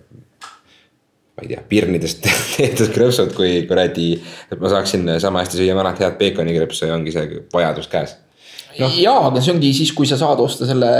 [1.33, 2.27] ma ei tea, pirnidest
[2.57, 4.13] tehtud krõpsud, kui kuradi,
[4.51, 8.19] et ma saaksin sama hästi süüa vanat head peekonikrõpsu ja ongi see vajadus käes
[8.79, 8.89] no..
[8.97, 10.91] jaa, aga see ongi siis, kui sa saad osta selle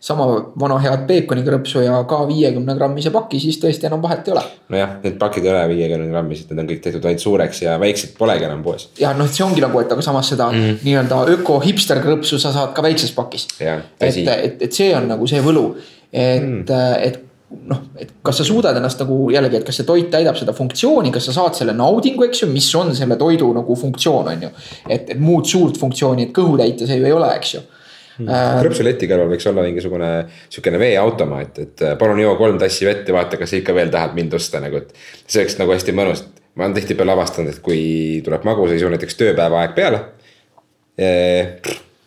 [0.00, 0.26] sama
[0.60, 4.44] vana head peekonikrõpsu ja ka viiekümne grammise paki, siis tõesti enam vahet ei ole.
[4.74, 8.16] nojah, need pakid ei ole viiekümne grammised, need on kõik tehtud ainult suureks ja väiksed
[8.18, 8.88] polegi enam poes.
[9.00, 10.82] ja noh, see ongi nagu, et aga samas seda mm.
[10.86, 13.48] nii-öelda öko hipster krõpsu sa saad ka väikses pakis.
[13.60, 15.70] et, et, et see on nagu see võlu
[16.12, 16.64] et mm.,
[17.06, 20.54] et noh, et kas sa suudad ennast nagu jällegi, et kas see toit täidab seda
[20.56, 24.46] funktsiooni, kas sa saad selle naudingu, eks ju, mis on selle toidu nagu funktsioon, on
[24.46, 24.50] ju.
[24.86, 28.30] et, et muud suurt funktsiooni, et kõhu täita see ju ei ole, eks ju hmm.
[28.30, 30.12] äh, krõpsuleti kõrval võiks olla mingisugune
[30.46, 33.92] sihukene veeautomaat, et äh, palun joo kolm tassi vett ja vaata, kas sa ikka veel
[33.94, 34.94] tahad mind osta nagu, et.
[35.26, 36.24] see oleks nagu hästi mõnus,
[36.54, 37.82] ma olen tihtipeale avastanud, et kui
[38.26, 40.04] tuleb magusaisu näiteks tööpäeva aeg peale.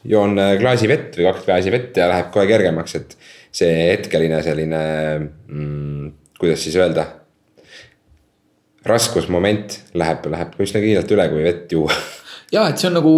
[0.07, 3.17] joon äh, klaasi vett või kaks klaasi vett ja läheb kohe kergemaks, et
[3.53, 4.81] see hetkeline selline
[5.19, 7.05] mm,, kuidas siis öelda.
[8.83, 11.93] raskusmoment läheb, läheb üsna kiirelt üle, kui vett juua
[12.53, 13.13] ja et see on nagu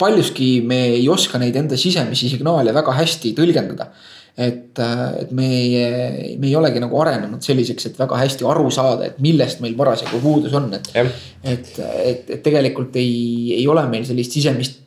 [0.00, 3.88] paljuski me ei oska neid enda sisemisi signaale väga hästi tõlgendada.
[4.32, 4.78] et,
[5.20, 9.18] et me ei, me ei olegi nagu arenenud selliseks, et väga hästi aru saada, et
[9.20, 10.88] millest meil parasjagu puudus on, et.
[10.96, 14.80] et, et, et tegelikult ei, ei ole meil sellist sisemist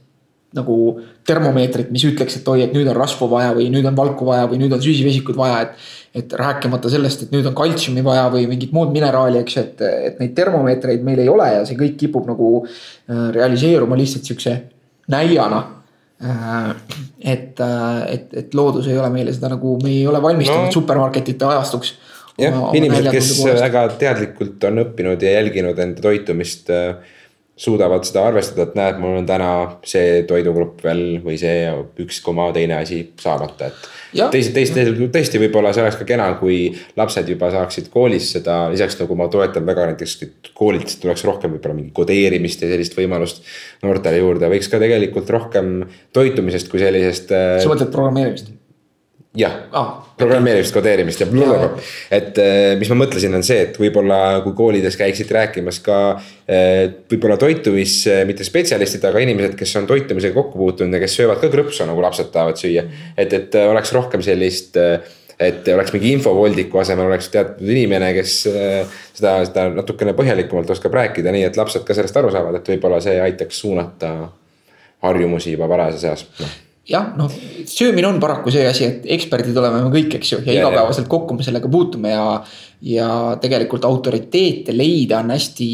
[0.55, 0.77] nagu
[1.27, 4.47] termomeetrit, mis ütleks, et oi, et nüüd on rasvu vaja või nüüd on valku vaja
[4.51, 5.85] või nüüd on süsivesikut vaja, et.
[6.15, 10.21] et rääkimata sellest, et nüüd on kaltsiumi vaja või mingit muud mineraali, eks, et, et
[10.21, 14.53] neid termomeetreid meil ei ole ja see kõik kipub nagu äh, realiseeruma lihtsalt sihukese
[15.11, 15.59] näljana
[16.23, 16.69] äh,
[17.19, 20.75] et, äh, et, et loodus ei ole meile seda nagu, me ei ole valmistunud no.
[20.75, 21.93] supermarketite ajastuks.
[22.39, 27.15] jah, inimesed, kes väga teadlikult on õppinud ja jälginud enda toitumist äh,
[27.55, 29.49] suudavad seda arvestada, et näed, mul on täna
[29.87, 31.69] see toidugrupp veel või see
[32.03, 33.85] üks koma teine asi saamata, et.
[34.33, 36.57] teised, teised, tõesti võib-olla see oleks ka kena, kui
[36.99, 40.17] lapsed juba saaksid koolis seda, lisaks nagu ma toetan väga näiteks
[40.51, 43.41] koolilt tuleks rohkem võib-olla mingi kodeerimist ja sellist võimalust
[43.85, 45.77] noortele juurde, võiks ka tegelikult rohkem
[46.15, 47.31] toitumisest kui sellisest.
[47.31, 48.51] Äh, sa mõtled programmeerimist?
[49.35, 49.55] Jah.
[49.75, 51.81] Ah,, programmeerimist, kodeerimist ja blablabla.
[52.11, 56.85] et äh, mis ma mõtlesin, on see, et võib-olla kui koolides käiksid rääkimas ka äh,
[57.11, 61.51] võib-olla toitumis, mitte spetsialistid, aga inimesed, kes on toitumisega kokku puutunud ja kes söövad ka
[61.51, 62.87] krõpsu, nagu lapsed tahavad süüa.
[63.17, 64.79] et, et äh, oleks rohkem sellist
[65.35, 71.33] et oleks mingi infovoldiku asemel oleks teatud inimene, kes seda, seda natukene põhjalikumalt oskab rääkida,
[71.35, 74.13] nii et lapsed ka sellest aru saavad, et võib-olla see aitaks suunata
[75.03, 76.53] harjumusi juba varajases eas no
[76.89, 77.31] jah, noh,
[77.69, 81.09] söömine on paraku see asi, et eksperdid oleme me kõik, eks ju, ja, ja igapäevaselt
[81.11, 82.25] kokku me sellega puutume ja.
[82.85, 83.11] ja
[83.41, 85.69] tegelikult autoriteete leida on hästi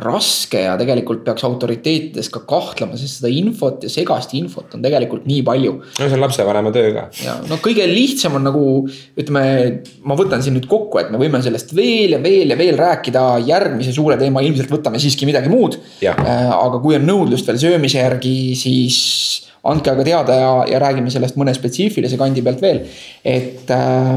[0.00, 5.26] raske ja tegelikult peaks autoriteetides ka kahtlema, sest seda infot ja segast infot on tegelikult
[5.28, 5.74] nii palju.
[5.84, 7.04] no see on lapsevanema töö ka.
[7.22, 8.64] ja no kõige lihtsam on nagu
[9.20, 9.44] ütleme,
[10.08, 13.26] ma võtan siin nüüd kokku, et me võime sellest veel ja veel ja veel rääkida.
[13.46, 15.76] järgmise suure teema ilmselt võtame siiski midagi muud.
[16.02, 16.14] Äh,
[16.50, 21.38] aga kui on nõudlust veel söömise järgi, siis andke aga teada ja, ja räägime sellest
[21.40, 22.82] mõne spetsiifilise kandi pealt veel,
[23.24, 24.16] et äh,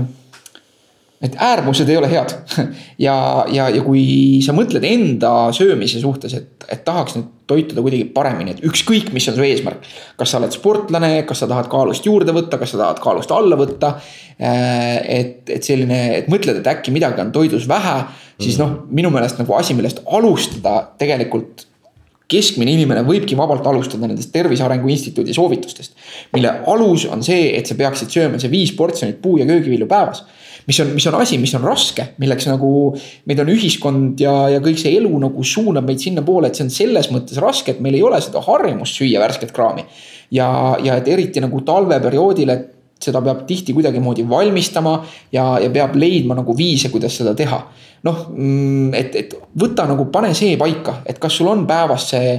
[1.21, 2.33] et äärmused ei ole head
[3.07, 3.15] ja,
[3.49, 8.53] ja, ja kui sa mõtled enda söömise suhtes, et, et tahaks nüüd toituda kuidagi paremini,
[8.53, 9.85] et ükskõik, mis on su eesmärk.
[10.19, 13.57] kas sa oled sportlane, kas sa tahad kaalust juurde võtta, kas sa tahad kaalust alla
[13.57, 13.93] võtta.
[14.37, 17.95] Äh, et, et selline, et mõtled, et äkki midagi on toidus vähe,
[18.43, 21.65] siis noh, minu meelest nagu asi, millest alustada tegelikult
[22.32, 25.93] keskmine inimene võibki vabalt alustada nendest Tervise Arengu Instituudi soovitustest.
[26.34, 30.23] mille alus on see, et sa peaksid sööma see viis portsjonit puu- ja köögivilju päevas.
[30.67, 32.69] mis on, mis on asi, mis on raske, milleks nagu
[33.25, 36.69] meid on ühiskond ja, ja kõik see elu nagu suunab meid sinnapoole, et see on
[36.69, 39.86] selles mõttes raske, et meil ei ole seda harjumust süüa värsket kraami.
[40.32, 44.99] ja, ja et eriti nagu talveperioodil, et seda peab tihti kuidagimoodi valmistama
[45.31, 47.61] ja, ja peab leidma nagu viise, kuidas seda teha
[48.05, 52.35] noh, mm, et, et võta nagu, pane see paika, et kas sul on päevas see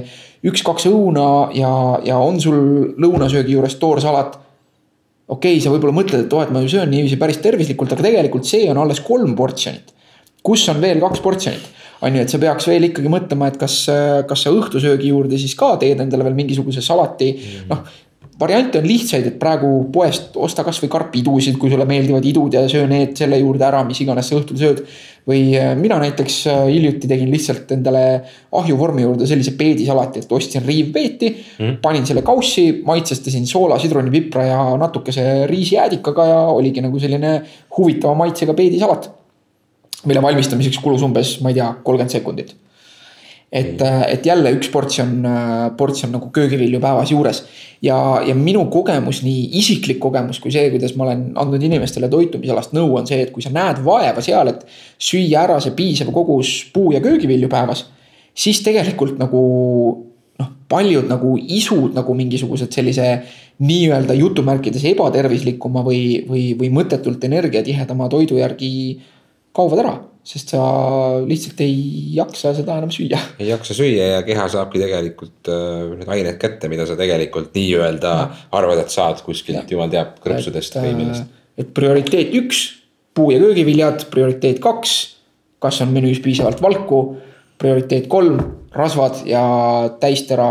[0.49, 1.71] üks-kaks õuna ja,
[2.05, 2.59] ja on sul
[3.01, 4.37] lõunasöögi juures toorsalat.
[5.27, 8.07] okei okay,, sa võib-olla mõtled, et oo, et ma ju söön niiviisi päris tervislikult, aga
[8.07, 9.93] tegelikult see on alles kolm portsjonit.
[10.43, 11.75] kus on veel kaks portsjonit?
[12.01, 13.81] on ju, et sa peaks veel ikkagi mõtlema, et kas,
[14.27, 17.65] kas sa õhtusöögi juurde siis ka teed endale veel mingisuguse salati mm..
[17.67, 17.83] noh,
[18.39, 22.87] variante on lihtsaid, et praegu poest osta kasvõi karpidusid, kui sulle meeldivad idud ja söö
[22.89, 24.83] need selle juurde ära, mis iganes sa õhtul sööd.
[25.29, 28.03] või äh, mina näiteks äh, hiljuti tegin lihtsalt endale
[28.55, 31.75] ahjuvormi juurde sellise peedisalati, et ostsin riivpeeti mm..
[31.83, 37.35] panin selle kaussi, maitsestasin soola, sidrunipipra ja natukese riisijäädikaga ja oligi nagu selline
[37.77, 39.11] huvitava maitsega peedisalat.
[40.05, 42.55] mille valmistamiseks kulus umbes, ma ei tea, kolmkümmend sekundit
[43.51, 47.43] et, äh, et jälle üks portsjon, äh, portsjon nagu köögivilju päevas juures.
[47.81, 52.73] ja, ja minu kogemus, nii isiklik kogemus kui see, kuidas ma olen andnud inimestele toitumisalast
[52.75, 54.65] nõu, on see, et kui sa näed vaeva seal, et
[54.99, 57.85] süüa ära see piisav kogus puu- ja köögivilju päevas.
[58.35, 59.39] siis tegelikult nagu
[60.39, 63.07] noh, paljud nagu isud nagu mingisugused sellise
[63.59, 68.99] nii-öelda jutumärkides ebatervislikuma või, või, või mõttetult energiatihedama toidu järgi
[69.51, 69.97] kaovad ära
[70.29, 70.63] sest sa
[71.25, 71.77] lihtsalt ei
[72.13, 73.17] jaksa seda enam süüa.
[73.41, 78.13] ei jaksa süüa ja keha saabki tegelikult äh, need ained kätte, mida sa tegelikult nii-öelda
[78.55, 81.39] arvad, et saad kuskilt, jumal teab, krõpsudest või äh, millest.
[81.57, 82.61] et prioriteet üks,
[83.17, 84.95] puu- ja köögiviljad, prioriteet kaks,
[85.63, 87.01] kas on menüüs piisavalt valku.
[87.59, 88.37] prioriteet kolm,
[88.71, 89.41] rasvad ja
[89.99, 90.45] täistera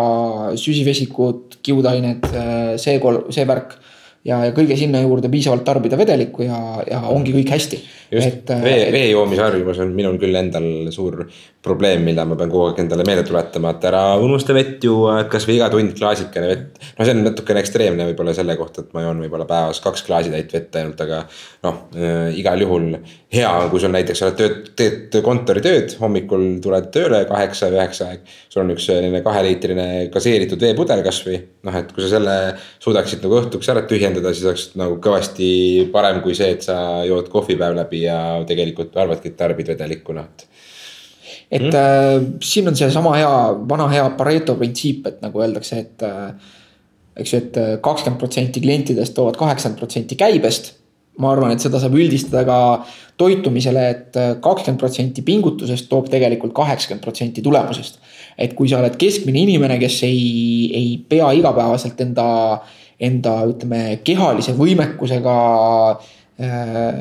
[0.61, 3.79] süsivesikud, kiudained, äh, see kolm, see värk
[4.27, 6.59] ja, ja kõige sinna juurde piisavalt tarbida vedelikku ja,
[6.89, 7.81] ja ongi kõik hästi.
[8.15, 11.27] just, vee, vee joomise harjumus on minul küll endal suur
[11.69, 15.31] probleem, mida ma pean kogu aeg endale meelde tuletama, et ära unusta vett juua, et
[15.33, 16.83] kasvõi iga tund klaasikene vett.
[16.99, 20.53] no see on natukene ekstreemne võib-olla selle kohta, et ma joon võib-olla päevas kaks klaasitäit
[20.57, 21.23] vett ainult, aga
[21.67, 22.91] noh äh,, igal juhul
[23.35, 28.11] hea on, kui sul näiteks oled tööd, teed kontoritööd, hommikul tuled tööle kaheksa või üheksa
[28.13, 28.35] aeg.
[28.49, 32.37] sul on üks selline kaheliitrine gaseeritud veepudel kasvõi, noh, et kui sa selle
[32.85, 35.51] suudaksid nagu õhtuks ära tühjendada, siis oleks nagu kõvasti
[35.93, 40.17] parem kui see, et sa jood kohvi päev läbi ja tegelikult arvadki, et tarbid vedelikku,
[40.17, 40.49] noh et
[41.51, 42.33] et mm.
[42.45, 43.35] siin on seesama hea,
[43.69, 46.57] vana hea Pareto printsiip, et nagu öeldakse, et äh,.
[47.19, 50.75] eks ju, et äh, kakskümmend protsenti klientidest toovad kaheksakümmend protsenti käibest.
[51.19, 52.59] ma arvan, et seda saab üldistada ka
[53.19, 57.99] toitumisele et, et kakskümmend protsenti pingutusest toob tegelikult kaheksakümmend protsenti tulemusest.
[58.39, 62.29] et kui sa oled keskmine inimene, kes ei, ei pea igapäevaselt enda,
[63.01, 65.35] enda ütleme kehalise võimekusega
[66.39, 66.95] äh,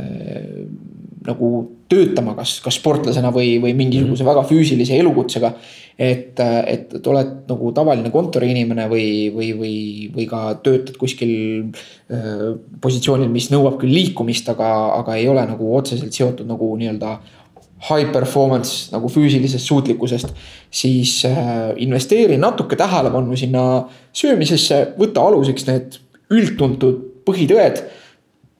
[1.27, 1.49] nagu
[1.91, 4.31] töötama, kas, kas sportlasena või, või mingisuguse -hmm.
[4.31, 5.53] väga füüsilise elukutsega.
[5.97, 9.77] et, et, et oled nagu tavaline kontoriinimene või, või, või,
[10.13, 11.31] või ka töötad kuskil
[12.11, 14.69] äh, positsioonil, mis nõuab küll liikumist, aga,
[14.99, 17.17] aga ei ole nagu otseselt seotud nagu nii-öelda
[17.89, 20.33] high performance nagu füüsilisest suutlikkusest.
[20.71, 25.99] siis äh, investeeri natuke tähelepanu sinna söömisesse, võta aluseks need
[26.29, 27.83] üldtuntud põhitõed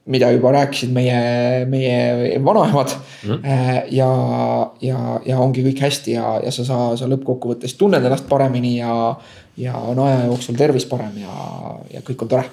[0.08, 2.92] mida juba rääkisid meie, meie vanaemad
[3.24, 3.34] mm.
[3.34, 3.82] -hmm.
[3.90, 4.12] ja,
[4.80, 9.14] ja, ja ongi kõik hästi ja, ja sa, sa, sa lõppkokkuvõttes tunned ennast paremini ja,
[9.56, 11.34] ja on aja jooksul tervis parem ja,
[11.92, 12.44] ja kõik on tore.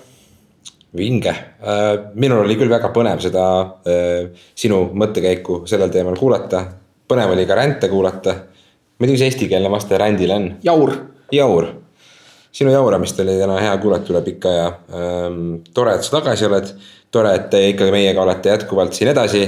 [0.97, 6.65] vinge, äh, minul oli küll väga põnev seda äh, sinu mõttekäiku sellel teemal kuulata.
[7.07, 8.35] põnev oli ka ränte kuulata.
[8.99, 10.53] tea, mis eestikeelne vaste rändile on?
[10.63, 10.95] jaur.
[11.31, 11.71] jaur
[12.55, 15.39] sinu jauramist oli täna hea kuulata üle pika ja ähm,
[15.73, 16.71] tore, et sa tagasi oled
[17.15, 19.45] tore, et te ikkagi meiega olete jätkuvalt siin edasi.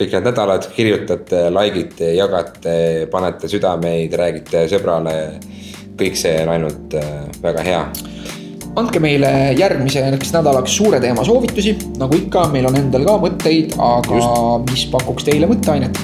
[0.00, 2.76] kõik need nädalad kirjutate, like ite, jagate,
[3.12, 5.16] panete südameid, räägite sõbrale.
[6.00, 7.82] kõik see on ainult äh, väga hea
[8.78, 14.20] andke meile järgmiseks nädalaks suure teema soovitusi, nagu ikka, meil on endal ka mõtteid, aga
[14.20, 14.70] Just.
[14.70, 16.00] mis pakuks teile mõtteainet?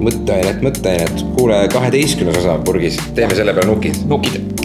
[0.00, 4.00] mõtteainet, mõtteainet, kuule, kaheteistkümnes osa purgis, teeme selle peale nukid.
[4.08, 4.59] nukid